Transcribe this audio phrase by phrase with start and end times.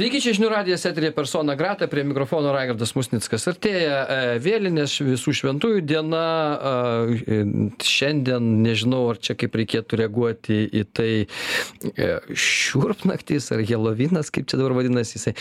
[0.00, 3.42] Sveiki, čia žinių radijas eterė persona grata, prie mikrofono Raigardas Musnickas.
[3.50, 6.22] Artėja e, vėlinės visų šventųjų diena.
[7.28, 7.42] E,
[7.84, 14.62] šiandien nežinau, ar čia kaip reikėtų reaguoti į tai e, šiurpnaktis ar Helovinas, kaip čia
[14.62, 15.36] dabar vadinasi jisai.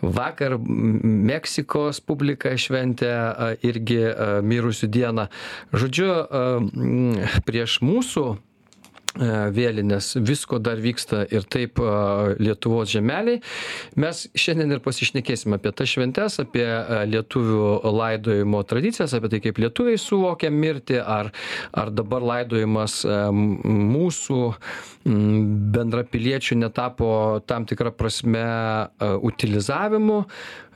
[0.00, 3.12] Vakar Meksikos publika šventė
[3.60, 4.00] irgi
[4.40, 5.28] mirusių dieną.
[5.76, 6.12] Žodžiu,
[7.44, 8.38] prieš mūsų
[9.16, 11.92] vėlinės, visko dar vyksta ir taip e,
[12.42, 13.40] Lietuvos žemeliai.
[13.96, 19.58] Mes šiandien ir pasišnekėsim apie tas šventes, apie e, lietuvių laidojimo tradicijas, apie tai, kaip
[19.62, 21.32] lietuviai suvokia mirtį, ar,
[21.72, 24.40] ar dabar laidojimas mūsų
[25.08, 27.10] bendrapiliečių netapo
[27.48, 28.44] tam tikrą prasme
[29.00, 30.22] utilizavimu,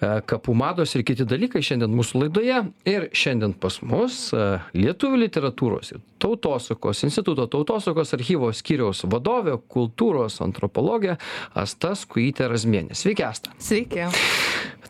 [0.02, 2.58] kapų mados ir kiti dalykai šiandien mūsų laidoje.
[2.88, 4.30] Ir šiandien pas mus
[4.76, 11.18] lietuvių literatūros ir tautosakos instituto tautosakos archyvo skyriaus vadovė kultūros antropologė
[11.58, 12.98] asta skujytė razmienė.
[12.98, 13.54] Sveiki asta.
[13.62, 14.08] Sveiki.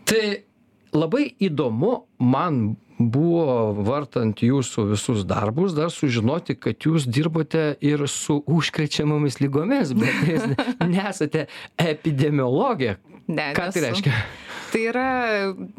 [0.09, 0.25] Tai
[0.97, 2.65] labai įdomu man
[3.03, 10.29] buvo vartant jūsų visus darbus dar sužinoti kad jūs dirbote ir su užkrečiamomis ligomis bet
[10.29, 10.47] jūs
[10.95, 11.49] nesate
[11.81, 14.15] epidemiologė ne ką tai reiškia
[14.73, 15.07] tai yra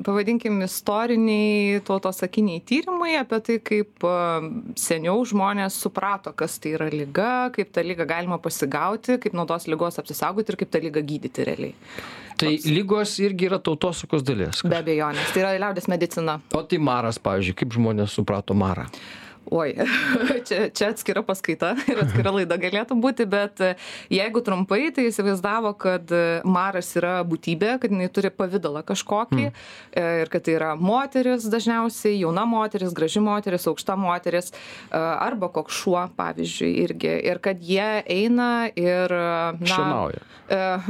[0.05, 4.07] pavadinkim istoriniai tautosakiniai tyrimai apie tai kaip
[4.79, 9.65] seniau žmonės suprato kas tai yra liga kaip tą ligą galima pasigauti kaip nuo tos
[9.71, 11.73] ligos apsisaugoti ir kaip tą ligą gydyti realiai
[12.37, 14.63] Tai lygos irgi yra tautosakos dalis.
[14.65, 16.39] Be abejonės, tai yra liaudės medicina.
[16.57, 18.87] O tai maras, pavyzdžiui, kaip žmonės suprato marą?
[19.51, 19.73] Oi
[20.47, 23.73] čia čia atskira paskaita ir atskira laida galėtų būti bet e,
[24.13, 29.63] jeigu trumpai tai įsivaizdavo kad e, maras yra būtybė kad jinai turi pavidalą kažkokį mm.
[30.23, 34.53] ir kad tai yra moteris dažniausiai jauna moteris graži moteris aukšta moteris
[34.91, 40.23] arba koks šuo pavyzdžiui irgi ir kad jie eina ir na šienauja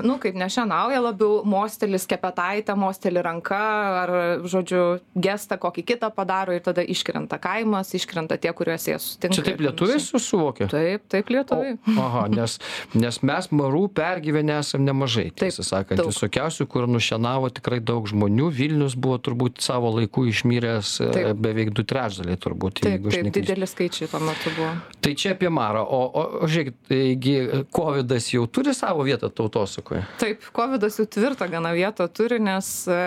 [0.04, 3.62] nu kaip nešienauja labiau mosteli skepetaite mosteli ranka
[4.04, 4.14] ar
[4.50, 4.84] žodžiu
[5.16, 9.36] gestą kokį kitą padaro ir tada iškrenta kaimas iškrenta tie kuriuos jie sutinka.
[9.38, 10.68] Čia taip lietuviai suvokia?
[10.72, 11.78] Taip, taip lietuviai.
[11.80, 12.58] O, aha, nes,
[12.98, 16.12] nes mes marų pergyvenę esam nemažai, tiesą sakant, daug.
[16.12, 18.50] visokiausių, kur nušienavo tikrai daug žmonių.
[18.54, 21.42] Vilnius buvo turbūt savo laiku išmyręs e, taip.
[21.44, 22.84] beveik du trečdaliai turbūt.
[22.84, 24.74] Taip, taip dideli skaičiai tuo metu buvo.
[25.04, 25.84] Tai čia apie marą.
[25.84, 30.04] O, o, o žiūrėkit, COVID jau turi savo vietą tautosakoje?
[30.22, 33.02] Taip, COVID jau tvirtą gana vietą turi, nes a,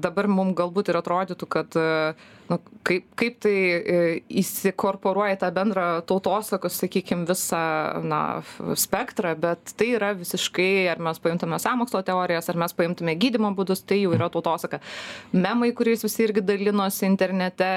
[0.00, 2.14] dabar mums galbūt ir atrodytų, kad a,
[2.50, 3.98] nu kaip kaip tai e,
[4.40, 7.60] įsikorporuoja į tą bendrą tautosakos sakykim visą
[8.04, 8.20] na
[8.76, 13.84] spektrą bet tai yra visiškai ar mes paimtume sąmokslo teorijas ar mes paimtume gydymo būdus
[13.88, 14.82] tai jau yra tautosaka.
[15.32, 17.70] Memai kuriais visi irgi dalinosi internete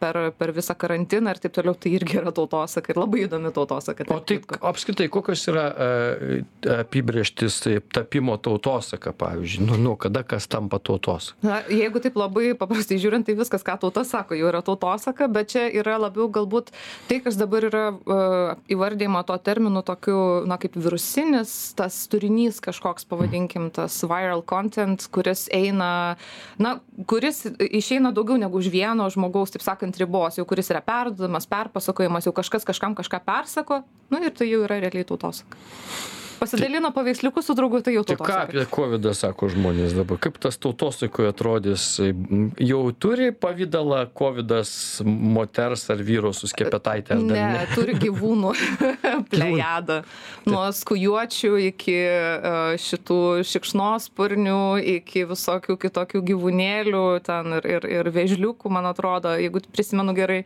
[0.00, 4.06] per per visą karantiną ir taip toliau tai irgi yra tautosaka ir labai įdomi tautosaka
[4.14, 4.38] o tai
[4.70, 6.40] apskritai kokios yra e,
[6.78, 9.66] apibrėžtys taip tapimo tautosaka pavyzdžiui?
[9.66, 13.76] Nuo nuo kada kas tampa tautos na jeigu taip labai paprastai žiūrint tai viskas ką
[13.82, 16.70] tauta sako jau yra tautosaka bet čia yra labiau galbūt
[17.08, 23.08] tai kas dabar yra uh, įvardijama tuo terminu tokiu na kaip virusinis tas turinys kažkoks
[23.10, 26.16] pavadinkim tas viral content kuris eina
[26.60, 26.76] na
[27.10, 32.28] kuris išeina daugiau negu už vieno žmogaus taip sakant ribos jau kuris yra perduodamas perpasakojimas
[32.28, 35.56] jau kažkas kažkam kažką persako nu ir tai jau yra realiai tautosaka
[36.40, 40.20] pasidalino paveiksliuku su draugu tai jau tai ką apie kovidą sako žmonės dabar?
[40.22, 41.86] Kaip tas tautosakoje atrodys?
[42.60, 44.72] Jau turi pavidalą kovidas
[45.04, 47.66] moters ar vyro su skepetaite ar ne, ne?
[47.74, 48.54] turi gyvūnų.
[49.32, 50.00] Plejadą.
[50.48, 54.62] Nuo skujuočių iki e, šitų šikšnosparnių
[54.96, 59.34] iki visokių kitokių gyvūnėlių ten ir, ir, ir vėžliukų man atrodo.
[59.40, 60.40] Jeigu prisimenu gerai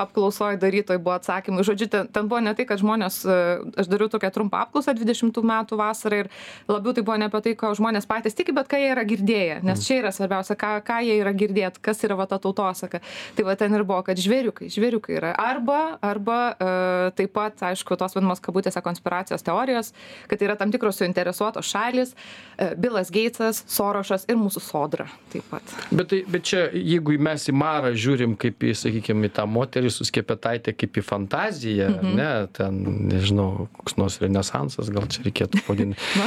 [0.00, 1.66] apklausoj darytoj buvo atsakymai.
[1.66, 3.40] Žodžiu ten, ten buvo ne tai kad žmonės e,
[3.82, 6.28] aš dariau tokią trumpą apklausą 20 praeitų metų vasarą ir
[6.68, 9.60] labiau tai buvo ne apie tai, ko žmonės patys tiki, bet ką jie yra girdėję,
[9.62, 9.84] nes mhm.
[9.84, 13.00] čia yra svarbiausia, ką, ką jie yra girdėję, kas yra va ta tautosaka.
[13.36, 15.32] Tai va ten ir buvo, kad žvėriukai, žvėriukai yra.
[15.38, 19.92] Arba, arba e, taip pat, aišku, tos vadinamos kabutėse konspiracijos teorijos,
[20.30, 22.14] kad yra tam tikros suinteresuotos šalis,
[22.56, 25.74] e, Bilas Geitsas, Sorošas ir mūsų sodra taip pat.
[25.90, 29.92] Bet, tai, bet čia, jeigu mes į marą žiūrim kaip į, sakykime, į tą moterį
[29.94, 32.16] suskėpėtaitę kaip į fantaziją, mm -hmm.
[32.18, 35.98] ne, ten, nežinau, koks nors renesansas, gal čia reikėtų pavadinti.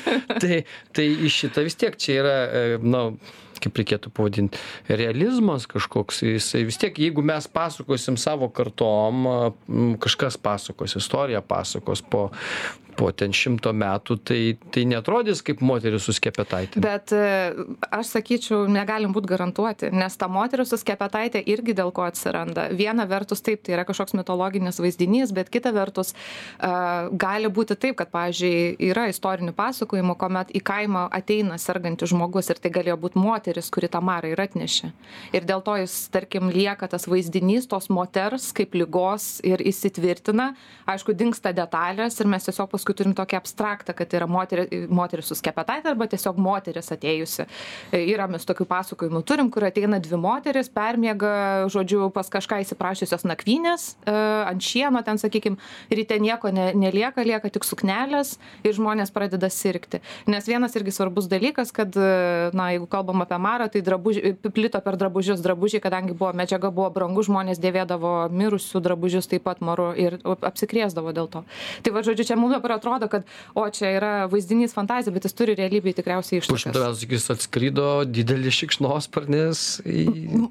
[0.42, 0.62] tai,
[0.96, 3.04] tai iš šitą vis tiek čia yra, e, na,
[3.60, 9.26] kaip reikėtų pavadinti, realizmas kažkoks, jisai vis tiek, jeigu mes pasakosim savo kartom,
[10.00, 12.28] kažkas pasakos, istorija pasakos po,
[13.00, 14.40] po ten šimto metų tai
[14.74, 17.24] tai neatrodys kaip moteris su skepetaite bet e,
[17.90, 22.68] aš sakyčiau negalim būt garantuoti nes ta moteris su skepetaite irgi dėl ko atsiranda.
[22.76, 26.12] Viena vertus taip tai yra kažkoks mitologinis vaizdinys bet kita vertus
[26.58, 32.50] a, gali būti taip kad pavyzdžiui yra istorinių pasakojimų kuomet į kaimą ateina sergantis žmogus
[32.52, 34.92] ir tai galėjo būt moteris kuri tą marą ir atnešė.
[35.36, 40.52] Ir dėl to jis tarkim lieka tas vaizdinys tos moters kaip ligos ir įsitvirtina.
[40.90, 45.34] Aišku dingsta detalės ir mes tiesiog paskui turim tokį abstraktą kad yra moteris moteris su
[45.34, 47.46] skepetaite arba tiesiog moteris atėjusi.
[47.92, 53.94] Yra mes tokių pasakojimų turim kur ateina dvi moterys permiega žodžiu pas kažką įsiprašiusios nakvynės
[54.04, 54.14] e,
[54.50, 55.58] ant šieno ten sakykim
[55.90, 60.00] ryte nieko ne, nelieka lieka tik suknelės ir žmonės pradeda sirgti.
[60.30, 64.80] Nes vienas irgi svarbus dalykas kad e, na jeigu kalbam apie marą tai drabužiai plito
[64.84, 69.90] per drabužius drabužiai kadangi buvo medžiaga buvo brangu žmonės dėvėdavo mirusių drabužius taip pat maru
[69.96, 71.44] ir apsikrėsdavo dėl to.
[71.84, 75.34] Tai vat žodžiu čia mum dabar atrodo kad o čia yra vaizdinys fantazija bet jis
[75.34, 80.04] turi realybėj tikriausiai po šimto metų sakys atskrido didelis šikšnosparnis į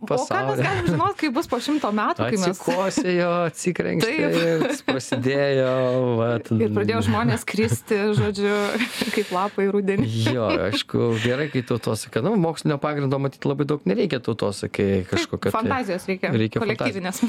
[0.09, 4.73] pasaulį o ką mes galim žinot kaip bus po šimto metų kai mes atsikosėjo atsikrenkštė
[4.89, 5.73] prasidėjo
[6.19, 8.55] vat ir pradėjo žmonės kristi žodžiu
[9.15, 10.07] kaip lapai rudenį.
[10.33, 15.55] Jo aišku gerai kai tautosaka nu mokslinio pagrindo matyt labai daug nereikia tautosakai kažkokio tai
[15.55, 17.21] fantazijos reikia reikia kolektyvinės.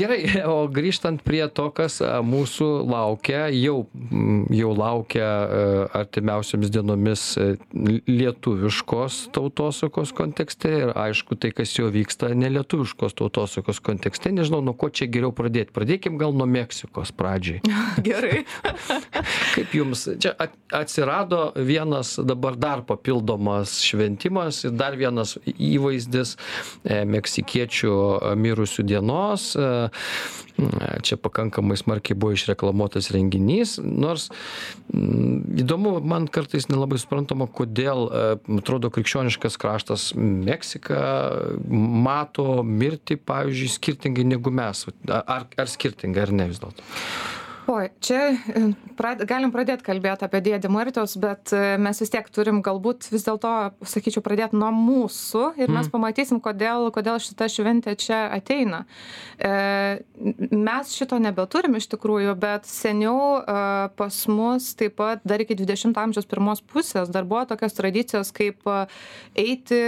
[0.00, 3.86] gerai o grįžtant prie to kas mūsų laukia jau
[4.54, 5.28] jau laukia
[5.96, 7.24] artimiausiomis dienomis
[8.08, 14.32] lietuviškos tautosakos kontekste ir aišku tai kas jau vyksta nelietuviškos tautosakos kontekste.
[14.34, 17.62] Nežinau nuo ko čia geriau pradėt pradėkim gal nuo meksikos pradžiai.
[18.08, 18.44] Gerai.
[19.54, 20.06] Kaip jums?
[20.20, 20.34] Čia
[20.74, 26.36] atsirado vienas dabar dar papildomas šventimas ir dar vienas įvaizdis
[26.84, 27.94] meksikiečių
[28.38, 29.52] mirusių dienos
[31.02, 34.28] čia pakankamai smarkiai buvo išreklamuotas renginys nors
[34.92, 38.08] įdomu man kartais nelabai suprantama kodėl
[38.58, 41.02] atrodo krikščioniškas kraštas meksika
[41.68, 44.86] mato mirtį pavyzdžiui skirtingai negu mes.
[45.08, 46.84] Ar ar skirtingai ar ne vis dėlto
[47.68, 48.32] oi čia
[48.96, 53.50] prad galim pradėt kalbėt apie dėdę muertos bet mes vis tiek turim galbūt vis dėlto
[53.92, 58.84] sakyčiau pradėt nuo mūsų ir mes pamatysim kodėl kodėl šita šventė čia ateina.
[59.36, 59.50] E,
[60.48, 63.58] mes šito nebeturim iš tikrųjų bet seniau e,
[64.00, 68.64] pas mus taip pat dar iki dvidešimto amžiaus pirmos pusės dar buvo tokios tradicijos kaip
[69.36, 69.82] eiti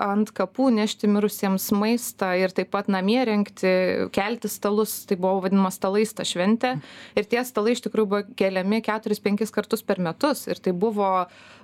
[0.00, 3.76] ant kapų nešti mirusiems maistą ir taip pat namie rengti
[4.16, 6.78] kelti stalus tai buvo vadinama stalais ta šventė.
[7.16, 10.74] Ir ir tie stalai iš tikrųjų buvo keliami keturis penkis kartus per metus ir tai
[10.86, 11.10] buvo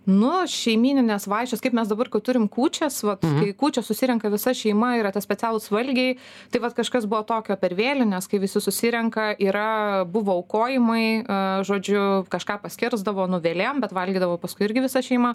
[0.09, 4.97] nu šeimyninės vaišės kaip mes dabar kai turim kūčias vat kai kūčias susirenka visa šeima
[5.01, 6.17] yra tie specialūs valgiai
[6.53, 12.59] tai vat kažkas buvo tokio per vėlines kai visi susirenka yra buvo aukojimai žodžiu kažką
[12.65, 15.35] paskirsdavo nu vėlėm bet valgydavo paskui irgi visa šeima.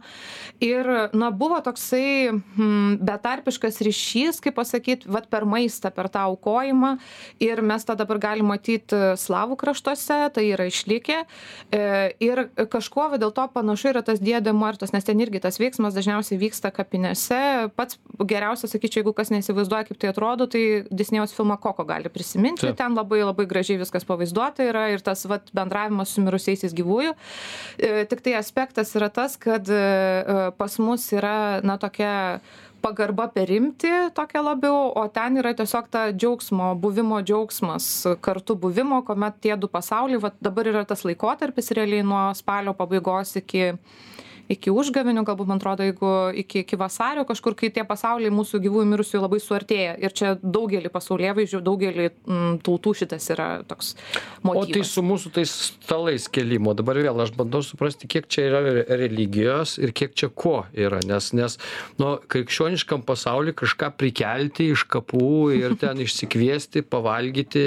[0.64, 6.96] Ir na buvo toksai hm betarpiškas ryšys kaip pasakyt vat per maistą per tą aukojimą.
[7.44, 11.24] Ir mes tą dabar galim matyt slavų kraštuose tai yra išlikę.
[11.72, 11.84] E,
[12.24, 15.96] ir kažkuo va dėl to panašu yra tas diede muertos nes ten irgi tas veiksmas
[15.98, 17.40] dažniausiai vyksta kapinėse.
[17.78, 22.70] Pats geriausias sakyčiau jeigu kas neįsivaizduoja kaip tai atrodo tai disnėjaus filmą koko gali prisiminti.
[22.78, 27.16] Ten labai labai gražiai viskas pavaizduota yra ir tas vat bendravimas su mirusiaisiais gyvųjų.
[27.78, 29.84] E, tiktai aspektas yra tas kad e,
[30.58, 32.16] pas mus yra na tokia
[32.82, 37.88] pagarba perimti tokia labiau o ten yra tiesiog ta džiaugsmo buvimo džiaugsmas
[38.22, 43.36] kartu buvimo kuomet tie du pasauliai vat dabar yra tas laikotarpis realiai nuo spalio pabaigos
[43.42, 43.74] iki
[44.52, 46.12] iki užgavėnių galbūt man atrodo jeigu
[46.44, 49.96] iki iki vasario kažkur kai tie pasauliai mūsų gyvųjų mirusiųjų labai suartėja.
[50.02, 53.96] Ir čia daugely pasaulėvaizdžių daugely mm, tautų šitas yra toks
[54.48, 58.62] o tai su mūsų tais stalais kėlimo dabar vėl aš bandau suprasti kiek čia yra
[59.00, 61.58] religijos ir kiek čia ko yra nes nes
[62.02, 67.66] nu krikščioniškam pasauly kažką prikelti iš kapų ir ten išsikviesti pavalgyti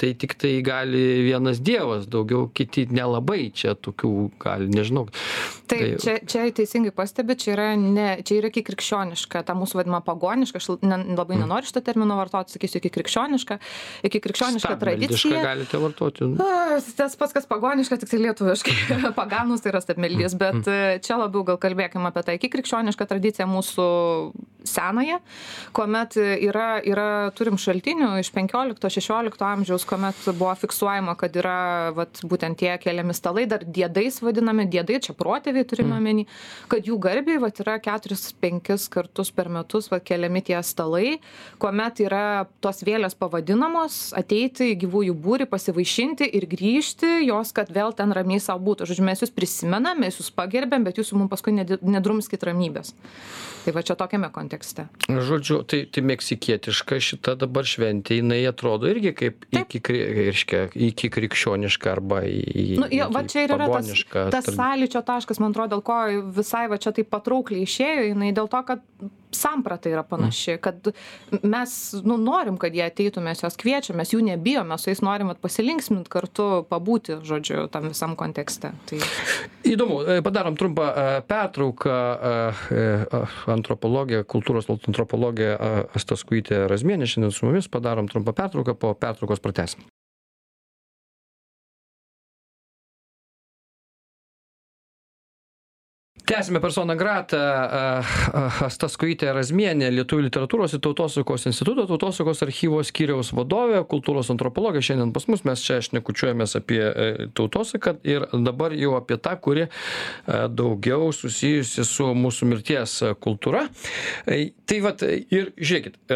[0.00, 5.06] tai tiktai gali vienas dievas daugiau kiti nelabai čia tokių gali nežinau.
[5.68, 10.60] Taip čia čia teisingai pastebit čia yra ne čia yra ikikrikščioniška ta mūsų vadinama pagoniška
[10.60, 13.58] aš ne labai nenoriu šito termino vartot sakysiu ikikrikščioniška
[14.08, 15.42] ikikrikščioniška tradicija.
[15.44, 16.30] galite vartoti.
[16.42, 18.76] A, tas pats kas pagoniška tiktai lietuviškai.
[19.18, 23.88] Paganus tai yra stabmeldys bet e, čia labiau gal kalbėkim apie tą ikikrikščionišką tradiciją mūsų
[24.68, 25.18] senąją
[25.76, 31.58] kuomet yra yra turim šaltinių iš penkiolikto šešiolikto amžiaus kuomet buvo fiksuojama kad yra
[31.96, 36.26] vat būtent tie keliami stalai dar diedais vadinami diedai čia protėviai turime omeny,
[36.70, 41.18] kad jų garbiai vat, yra 4-5 kartus per metus vat, keliami tie stalai,
[41.62, 47.94] kuomet yra tos vėlės pavadinamos, ateiti į gyvųjų būrį, pasivaišinti ir grįžti, jos, kad vėl
[47.98, 48.88] ten ramiai savo būtų.
[48.88, 52.94] Žodžiu, mes jūs prisimenam, mes jūs pagerbėm, bet jūs mums paskui nedrumskit ramybės.
[53.68, 54.86] Tai va čia tokiame kontekste.
[55.12, 61.90] Žodžiu, tai, tai meksikietiška šita dabar šventė, jinai atrodo irgi kaip iki, reiškia, iki krikščioniška
[61.92, 62.64] arba į...
[62.80, 63.92] Nu, jo, va čia ir yra tas,
[64.32, 65.98] tas sąlyčio taškas, man atrodo, dėl ko
[66.40, 68.80] visai va čia taip patraukliai išėjo, jinai dėl to, kad
[69.34, 70.90] samprata yra panaši, kad
[71.42, 75.02] mes nu, norim, kad jie ateitų, mes juos kviečiam, mes jų nebijom, mes su jais
[75.04, 78.72] norim pasilinksminti kartu, pabūti, žodžiu, tam visam kontekste.
[78.88, 79.00] Tai...
[79.68, 81.98] Įdomu, e, padarom trumpą e, pertrauką.
[82.70, 82.88] E,
[83.52, 85.52] antropologė, kultūros antropologė
[85.96, 89.86] Astas Kuitė Razmienė šiandien su mumis, padarom trumpą pertrauką, po pertraukos pratesim.
[96.28, 97.38] Tęsiame persona grata
[98.66, 104.82] asta skujytė razmienė lietuvių literatūros ir tautosakos instituto tautosakos archyvo skyriaus vadovė kultūros antropologė.
[104.84, 109.64] Šiandien pas mus mes čia šnekučiuojamės apie e, tautosaką ir dabar jau apie tą kuri
[109.64, 109.70] e,
[110.52, 113.64] daugiau susijusi su mūsų mirties kultūra.
[114.28, 116.12] E, tai vat ir žiūrėkit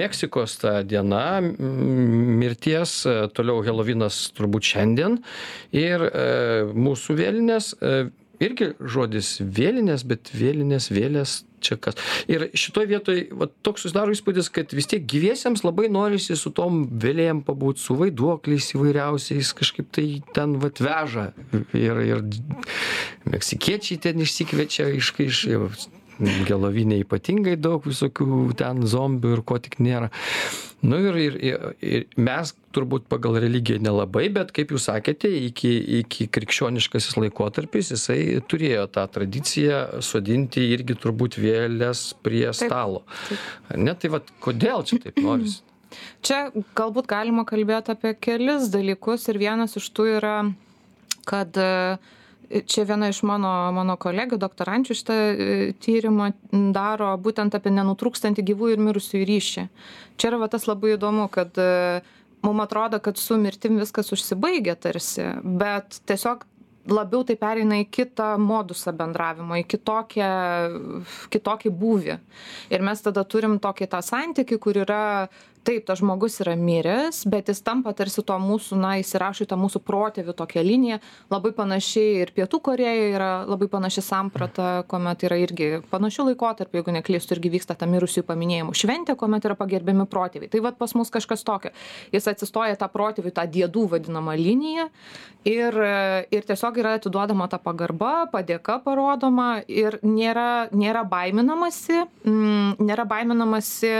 [0.00, 2.98] meksikos ta diena mirties
[3.32, 5.16] toliau helovinas turbūt šiandien
[5.72, 6.04] ir
[6.76, 7.72] mūsų vėlinės
[8.42, 11.96] irgi žodis vėlinės, bet vėlinės, vėlės čia kas.
[12.28, 16.84] Ir šitoje vietoje va, toks susidaro įspūdis, kad vis tiek gyviesiems labai norisi su tom
[17.00, 21.30] vėlėjom pabūti, su vaiduokliais įvairiausiais, kažkaip tai ten vat veža.
[21.72, 22.24] Ir, ir
[23.32, 25.44] meksikiečiai ten išsikviečia iš, iš
[26.48, 30.12] gelovinė ypatingai daug visokių ten zombių ir ko tik nėra.
[30.84, 36.26] Nu ir, ir, ir mes turbūt pagal religiją nelabai, bet kaip jūs sakėte, iki, iki
[36.34, 38.18] krikščioniškasis laikotarpis jisai
[38.50, 43.04] turėjo tą tradiciją sodinti irgi turbūt vėlės prie stalo.
[43.72, 45.62] Ne, tai vad, kodėl čia taip norisi?
[46.26, 50.32] Čia galbūt galima kalbėti apie kelis dalykus ir vienas iš tų yra,
[51.28, 52.00] kad uh,
[52.66, 56.30] čia viena iš mano mano kolegių doktorančių šitą e, tyrimą
[56.74, 59.66] daro būtent apie nenutrūkstantį gyvųjų ir mirusiųjų ryšį.
[60.18, 62.02] Čia yra va tas labai įdomu kad e,
[62.44, 66.44] mum atrodo kad su mirtim viskas užsibaigia tarsi bet tiesiog
[66.90, 70.30] labiau tai pereina į kitą modusą bendravimo į kitokią
[71.32, 72.18] kitokį būvį.
[72.74, 75.02] Ir mes tada turim tokį tą santykį kur yra
[75.64, 79.58] taip tas žmogus yra miręs bet jis tampa tarsi tuo mūsų na įsirašo į tą
[79.60, 81.00] mūsų protėvių tokią liniją.
[81.32, 86.94] Labai panašiai ir pietų korėjoj yra labai panaši samprata kuomet yra irgi panašiu laikotarpiu jeigu
[86.98, 90.52] neklystu irgi vyksta ta mirusiųjų paminėjimų šventė kuomet yra pagerbiami protėviai.
[90.52, 91.72] Tai vat pas mus kažkas tokio.
[92.12, 94.88] Jis atsistoja į tą protėvių tą diedų vadinamą liniją
[95.48, 95.80] ir
[96.34, 103.94] ir tiesiog yra atiduodama ta pagarba padėka parodoma ir nėra nėra baiminamasi mm, nėra baiminamasi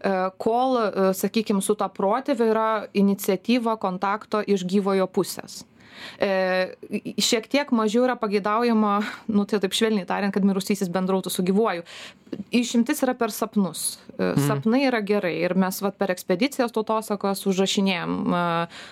[0.00, 5.64] E, kol, e, sakykim, su ta protėviu yra iniciatyva kontakto iš gyvojo pusės.
[6.20, 6.30] E,
[7.20, 9.00] šiek tiek mažiau yra pageidaujama,
[9.32, 11.86] nu tai taip švelniai tariant, kad mirusysis bendrautų su gyvuoju.
[12.54, 13.98] Išimtis yra per sapnus.
[14.14, 14.46] E, mhm.
[14.46, 18.44] Sapnai yra gerai ir mes vat, per ekspedicijas tautosakos užrašinėjom e,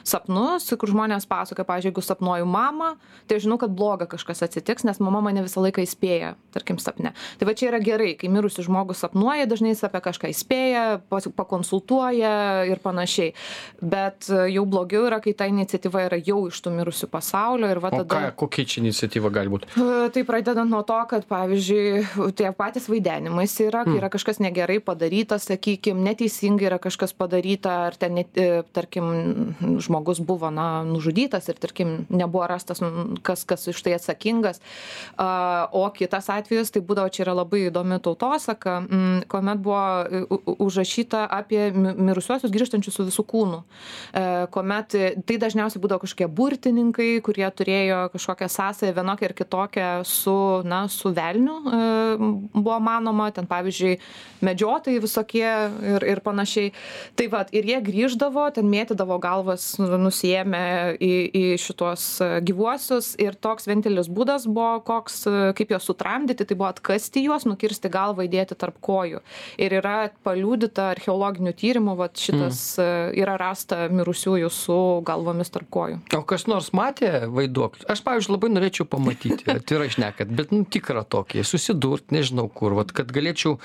[0.09, 2.95] sapnus, kur žmonės pasakoja, pavyzdžiui, jeigu sapnuoju mamą,
[3.31, 7.15] tai žinau, kad bloga kažkas atsitiks, nes mama mane visą laiką įspėja, tarkim, sapne.
[7.39, 12.35] Tai va čia yra gerai, kai mirusi žmogus sapnuoja, dažnai jis apie kažką įspėja, pakonsultuoja
[12.71, 13.35] ir panašiai.
[13.79, 17.81] Bet jau blogiau yra, kai ta iniciatyva yra jau iš tų mirusių likusių pasaulio ir
[17.81, 18.05] va tada.
[18.05, 19.69] O ką, kokia čia iniciatyva gali būti?
[19.71, 24.01] E, tai pradedant nuo to, kad pavyzdžiui, tie patys vaidenimais yra, kai hmm.
[24.01, 30.21] yra kažkas negerai padaryta, sakykime, neteisingai yra kažkas padaryta, ar ten, net, e, tarkim, žmogus
[30.21, 32.83] buvo, na, nužudytas ir, tarkim, nebuvo rastas,
[33.23, 34.61] kas, kas iš tai atsakingas.
[35.19, 38.81] O kitas atvejis, tai būdavo čia yra labai įdomi tautosaka,
[39.31, 43.63] kuomet buvo užrašyta apie mirusiuosius grįžtančius su visų kūnu.
[44.13, 44.25] E,
[44.55, 44.97] kuomet
[45.29, 50.89] tai dažniausiai būdavo kažkokie burtininkai, mokslininkai kurie turėjo kažkokią sąsają vienokią ar kitokią su na
[50.89, 52.17] su velniu e,
[52.55, 53.99] buvo manoma ten pavyzdžiui
[54.43, 56.73] medžiotojai visokie ir ir panašiai.
[57.17, 63.67] Tai vat ir jie grįždavo ten mėtydavo galvas nusiėmę į į šituos gyvuosius ir toks
[63.67, 65.27] vienintelis būdas buvo koks
[65.59, 69.23] kaip juos sutramdyti tai buvo atkasti juos nukirsti galvą įdėti tarp kojų.
[69.59, 73.19] Ir yra paliudyta archeologinių tyrimų vat šitas mm.
[73.19, 76.01] yra rasta mirusiųjų su galvomis tarp kojų.
[76.17, 77.87] O kas nors nors matė vaiduoklius?
[77.89, 82.93] Aš pavyzdžiui labai norėčiau pamatyti atvirai šnekant bet nu tikrą tokį susidurt nežinau kur vat
[82.93, 83.59] kad galėčiau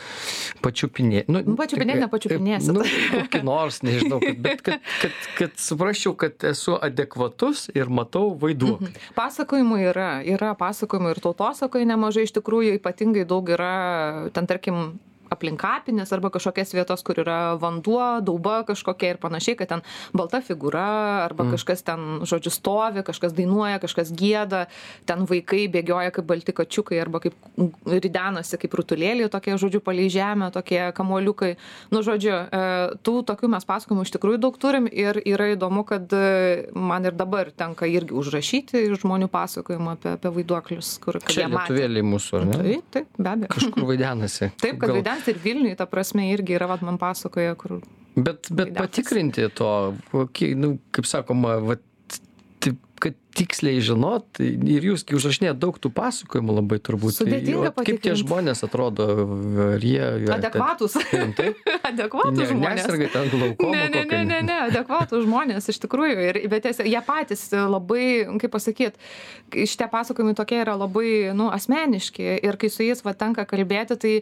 [0.63, 2.72] pačiupinėt nu Nu, pačiupinėt tikrai, nepačiupinėsi.
[2.74, 8.33] nu kokį nors nežinau kad bet kad kad kad suprasčiau kad esu adekvatus ir matau
[8.39, 8.93] vaiduoklį.
[9.17, 15.00] Pasakojimų yra, yra pasakojimų ir tautosakoje nemažai iš tikrųjų ypatingai daug yra, ten tarkim,
[15.34, 19.84] aplink kapines arba kažkokias vietas, kur yra vanduo, dauba kažkokia ir panašiai, kad ten
[20.16, 21.56] balta figūra arba mm.
[21.58, 24.66] kažkas ten, žodžiu, stovi, kažkas dainuoja, kažkas gėda,
[25.10, 27.38] ten vaikai bėgioja kaip balti kačiukai arba kaip
[27.90, 31.54] ridenasi, kaip rutulėlį, tokie, žodžiu, palei žemę, tokie kamuoliukai.
[31.94, 32.63] Nu, žodžiu, e,
[33.06, 37.18] tų tokių mes pasakojimų iš tikrųjų daug turim ir yra įdomu, kad e, man ir
[37.18, 42.60] dabar tenka irgi užrašyti žmonių pasakojimų apie, apie vaiduoklius, kur čia lietuvėliai mūsų ar ne
[42.63, 43.52] Taip, taip, be abejo.
[43.56, 47.56] kažkur vaidenasi Taip, kad Gal- vaidens ir Vilniui, ta prasme, irgi yra, vad man pasakoja,
[47.56, 47.82] kur...
[48.15, 51.77] Bet, bet patikrinti to, kokį, nu, kaip sakoma, va,
[52.62, 57.15] taip, kad tiksliai žinot, ir jūs, kai užrašinėjate daug tų pasakojimų labai turbūt.
[57.18, 59.08] tai Sudėtinga vat kaip tie žmonės atrodo,
[59.74, 60.30] ar jie...
[60.36, 61.00] Adekvatus.
[61.89, 62.84] Adekvatus ne, žmonės.
[62.84, 66.30] neserga ten glaukoma Ne, ne, ne, ne, ne, adekvatų žmonės iš tikrųjų.
[66.30, 68.06] Ir, bet jie, jie patys labai,
[68.46, 69.01] kaip pasakyt,
[69.58, 72.38] šitie pasakojimai tokie yra labai, nu, asmeniški.
[72.46, 74.15] Ir kai su jais va tenka kalbėti, tai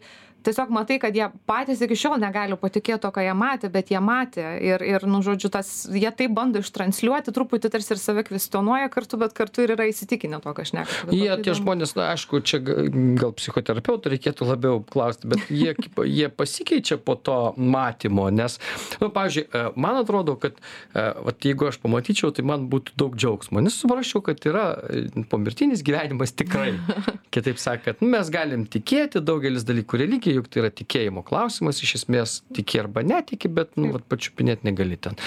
[0.46, 4.02] tiesiog matai, kad jie patys iki šiol negali patikėti to, ką jie matė, bet jie
[4.04, 4.46] matė.
[4.62, 9.20] Ir, ir nu, žodžiu, tas, jie tai bando ištransliuoti, truputį tarsi ir save kvestionuoja kartu,
[9.22, 11.18] bet kartu ir yra įsitikinę to, ką aš nekalbu.
[11.18, 12.88] Jie, tie žmonės, na, aišku, čia ga-
[13.22, 15.76] gal psichoterapeutų reikėtų labiau klausti, bet jie,
[16.18, 18.58] jie pasikeičia po to matymo, nes,
[19.02, 20.60] nu, pavyzdžiui, e, man atrodo, kad,
[20.94, 25.26] e, vat, jeigu aš pamatyčiau, tai man būtų daug džiaugsmo, nes suprasčiau, kad yra e,
[25.32, 26.74] pomirtinis gyvenimas tikrai.
[27.34, 31.96] Kitaip sakant, nu, mes galim tikėti daugelis dalykų religija, juk tai yra tikėjimo klausimas, iš
[32.02, 35.18] esmės tiki arba netiki, bet, nu, vat, pačiupinėti negali ten.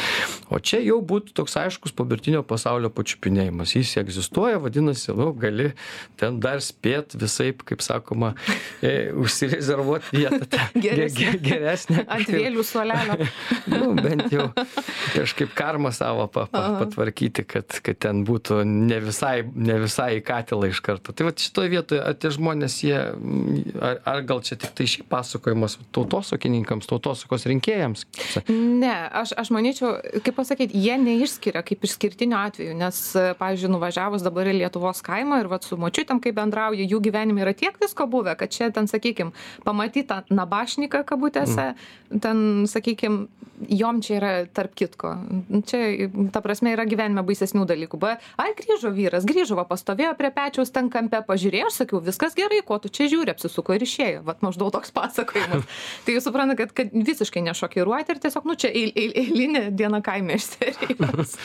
[0.53, 3.75] O čia jau būtų toks aiškus pomirtinio pasaulio pačiupinėjimas.
[3.77, 5.71] Jis egzistuoja, vadinasi, nu, gali
[6.21, 8.33] ten dar spėt visai, kaip sakoma,
[8.85, 10.47] e, užsirezervuoti vietą.
[10.51, 11.33] ten ge- Geresnę.
[11.33, 12.05] ge- Geresnę.
[12.09, 13.19] Ant vėlių suolelio.
[13.75, 14.49] nu, bent jau
[15.15, 20.25] kažkaip karmą savo pa, pa, patvarkyti, kad, kad ten būtų ne visai, ne visai į
[20.27, 21.13] katilą iš karto.
[21.17, 22.99] Tai va šitoje vietoje, ar tie žmonės, jie,
[23.81, 28.05] ar, ar gal čia tik tai šiaip pasakojimas tautosokininkams, tautosokos rinkėjams?
[28.49, 33.01] Ne, aš, aš manyčiau, kaip pasakyti, jie neišskiria kaip išskirtinio atveju, nes,
[33.41, 37.55] pavyzdžiui, nuvažiavus dabar į Lietuvos kaimą ir vat, su močiutėm, kai bendrauju, jų gyvenime yra
[37.57, 39.35] tiek visko buvę, kad čia ten, sakykime,
[39.67, 42.23] pamatyta nabašniką kabutėse, mm.
[42.25, 43.27] ten, sakykime,
[43.69, 45.15] jom čia yra tarp kitko.
[45.69, 48.01] Čia, ta prasme, yra gyvenime baisesnių dalykų.
[48.03, 52.37] Ba, ai, grįžo vyras, grįžo, va, pastovėjo prie pečiaus ten kampe, pažiūrėjo, aš sakiau, viskas
[52.39, 54.25] gerai, ko tu čia žiūri, apsisuko ir išėjo.
[54.27, 55.65] Vat maždaug toks pasakojimas.
[56.05, 60.01] tai jūs suprantate, kad, kad visiškai nešokiruojate ir tiesiog, nu, čia eil, eil, eilinė diena
[60.05, 61.37] kaime iš serijos.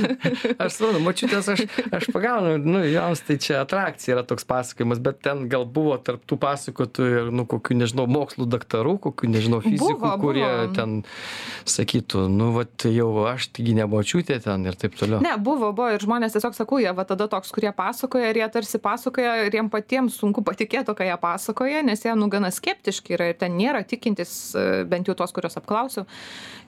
[0.62, 1.62] Aš suprantu, mačiutės, aš,
[1.94, 6.24] aš pagaunu, nu, joms tai čia atrakcija yra toks pasakojimas, bet ten gal buvo tarp
[6.28, 10.66] tų pasakotų ir, nu, kokių, nežinau, mokslų daktarų, kokių, nežinau, fizikų, Buvo, kurie buvo.
[10.76, 10.96] ten
[11.68, 15.20] sakytų, nu, va, jau aš taigi nemačiutė ten ir taip toliau.
[15.24, 18.48] Ne, buvo, buvo ir žmonės tiesiog sakau, jie va tada toks, kurie pasakoja ir jie
[18.52, 23.14] tarsi pasakoja ir jiem patiems sunku patikėti, ką jie pasakoja, nes jie nu gana skeptiški
[23.14, 26.06] yra ir ten nėra tikintis, e, bent jau tos, kuriuos apklausiau.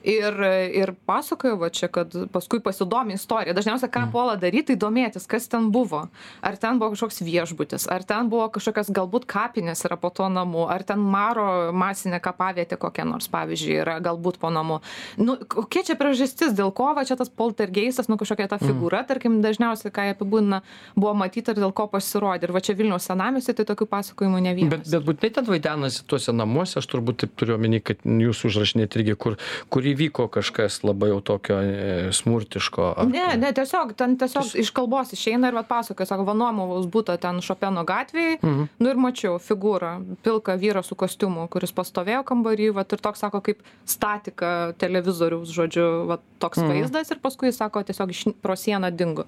[0.03, 0.35] Ir,
[0.75, 3.55] ir pasakojo va čia, kad paskui pasidomi istorija.
[3.55, 6.09] Dažniausiai ką puola daryti, tai domėtis, kas ten buvo.
[6.43, 10.65] Ar ten buvo kažkoks viešbutis, ar ten buvo kažkokios galbūt kapinės yra po to namu,
[10.67, 14.81] ar ten maro masinė kapavietė kokia nors, pavyzdžiui, yra galbūt po namu.
[15.15, 19.07] Nu, kokia čia priežastis, dėl ko va čia tas poltergeistas, nu kažkokia ta figūra, mm.
[19.07, 20.61] tarkim, dažniausiai, ką apibūdina,
[20.99, 22.49] buvo matyti ir dėl ko pasirodė.
[22.49, 24.83] Ir va čia Vilniaus senamėsi, tai tokių pasakojimų ne vienas.
[24.83, 28.97] Bet, bet būtinai ten vaidenasi tuose namuose, aš turbūt taip turiu omeny, kad jūs užrašinėt
[28.99, 29.37] irgi, kur,
[29.73, 32.87] kur įvyko kažkas labai jau tokio e, smurtiško.
[32.91, 37.17] ar- Ne, ne, tiesiog, ten tiesiog iš kalbos išeina ir vat pasakoja, sako, Vanuomovos būtų
[37.23, 38.69] ten Šopeno gatvėje, mhm.
[38.79, 43.43] nu ir mačiau figūrą, pilką vyrą su kostiumu, kuris pastovėjo kambarį, vat ir toks, sako,
[43.45, 46.73] kaip statika televizoriaus, žodžiu, vat toks mhm.
[46.73, 49.27] vaizdas ir paskui, sako, tiesiog iš, pro sieną dingo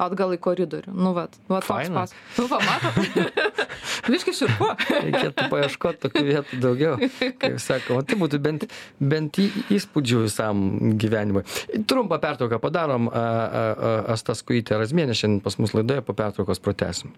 [0.00, 0.92] atgal į koridorių.
[0.92, 2.12] Nu, vat, vat toks pas.
[2.36, 2.98] Nu, va, matot.
[4.06, 4.70] Viškai širpu.
[5.06, 6.96] Reikėtų paieškoti tokių vietų daugiau,
[7.42, 8.04] kaip sakoma.
[8.06, 8.66] Tai būtų bent,
[9.00, 10.66] bent įspūdžių visam
[11.00, 11.46] gyvenimui.
[11.88, 13.10] Trumpą pertrauką padarom.
[13.10, 17.14] a, a, a, Asta Skuitė Razmienė šiandien pas mus laidoje, po pertraukos protesim.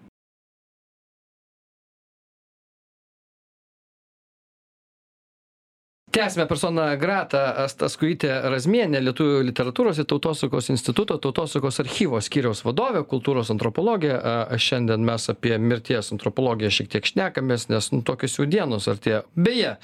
[6.11, 13.03] Tęsiame persona grata asta skujytė razmienė lietuvių literatūros ir tautosakos instituto tautosakos archyvo skyriaus vadovė
[13.09, 18.47] kultūros antropologė a šiandien mes apie mirties antropologiją šiek tiek šnekamės nes nu tokios jau
[18.49, 19.21] dienos artėja.
[19.35, 19.75] Beje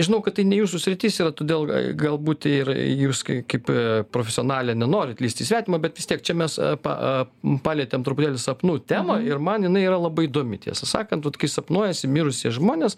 [0.00, 1.68] žinau kad tai ne jūsų sritis yra todėl
[2.00, 3.68] galbūt ir jūs kaip
[4.14, 6.96] profesionalė nenorit lįst į svetimą bet vis tiek čia mes pa
[7.66, 10.62] palietėm truputėlį sapnų temą ir man jinai yra labai įdomi.
[10.64, 12.96] Tiesą sakant vat kai sapnuojasi mirusie žmonės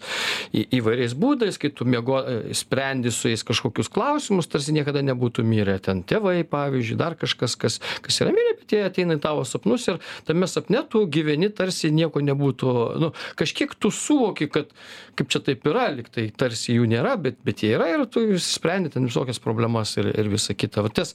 [0.55, 2.23] į įvairiais būdais kai tu miego
[2.61, 5.77] sprendi su jais kažkokius klausimus tarsi niekada nebūtų mirę.
[5.83, 9.87] Ten tėvai pavyzdžiui dar kažkas kas kas yra mirę bet jie ateina į tavo sapnus
[9.91, 14.71] ir tame sapne tu gyveni tarsi nieko nebūtų nu kažkiek tu suvoki kad
[15.17, 18.23] kaip čia taip yra lyg tai tarsi jų nėra bet bet jie yra ir tu
[18.41, 20.83] sprendi ten visokias problemas ir ir visa kita.
[20.85, 21.13] Va tas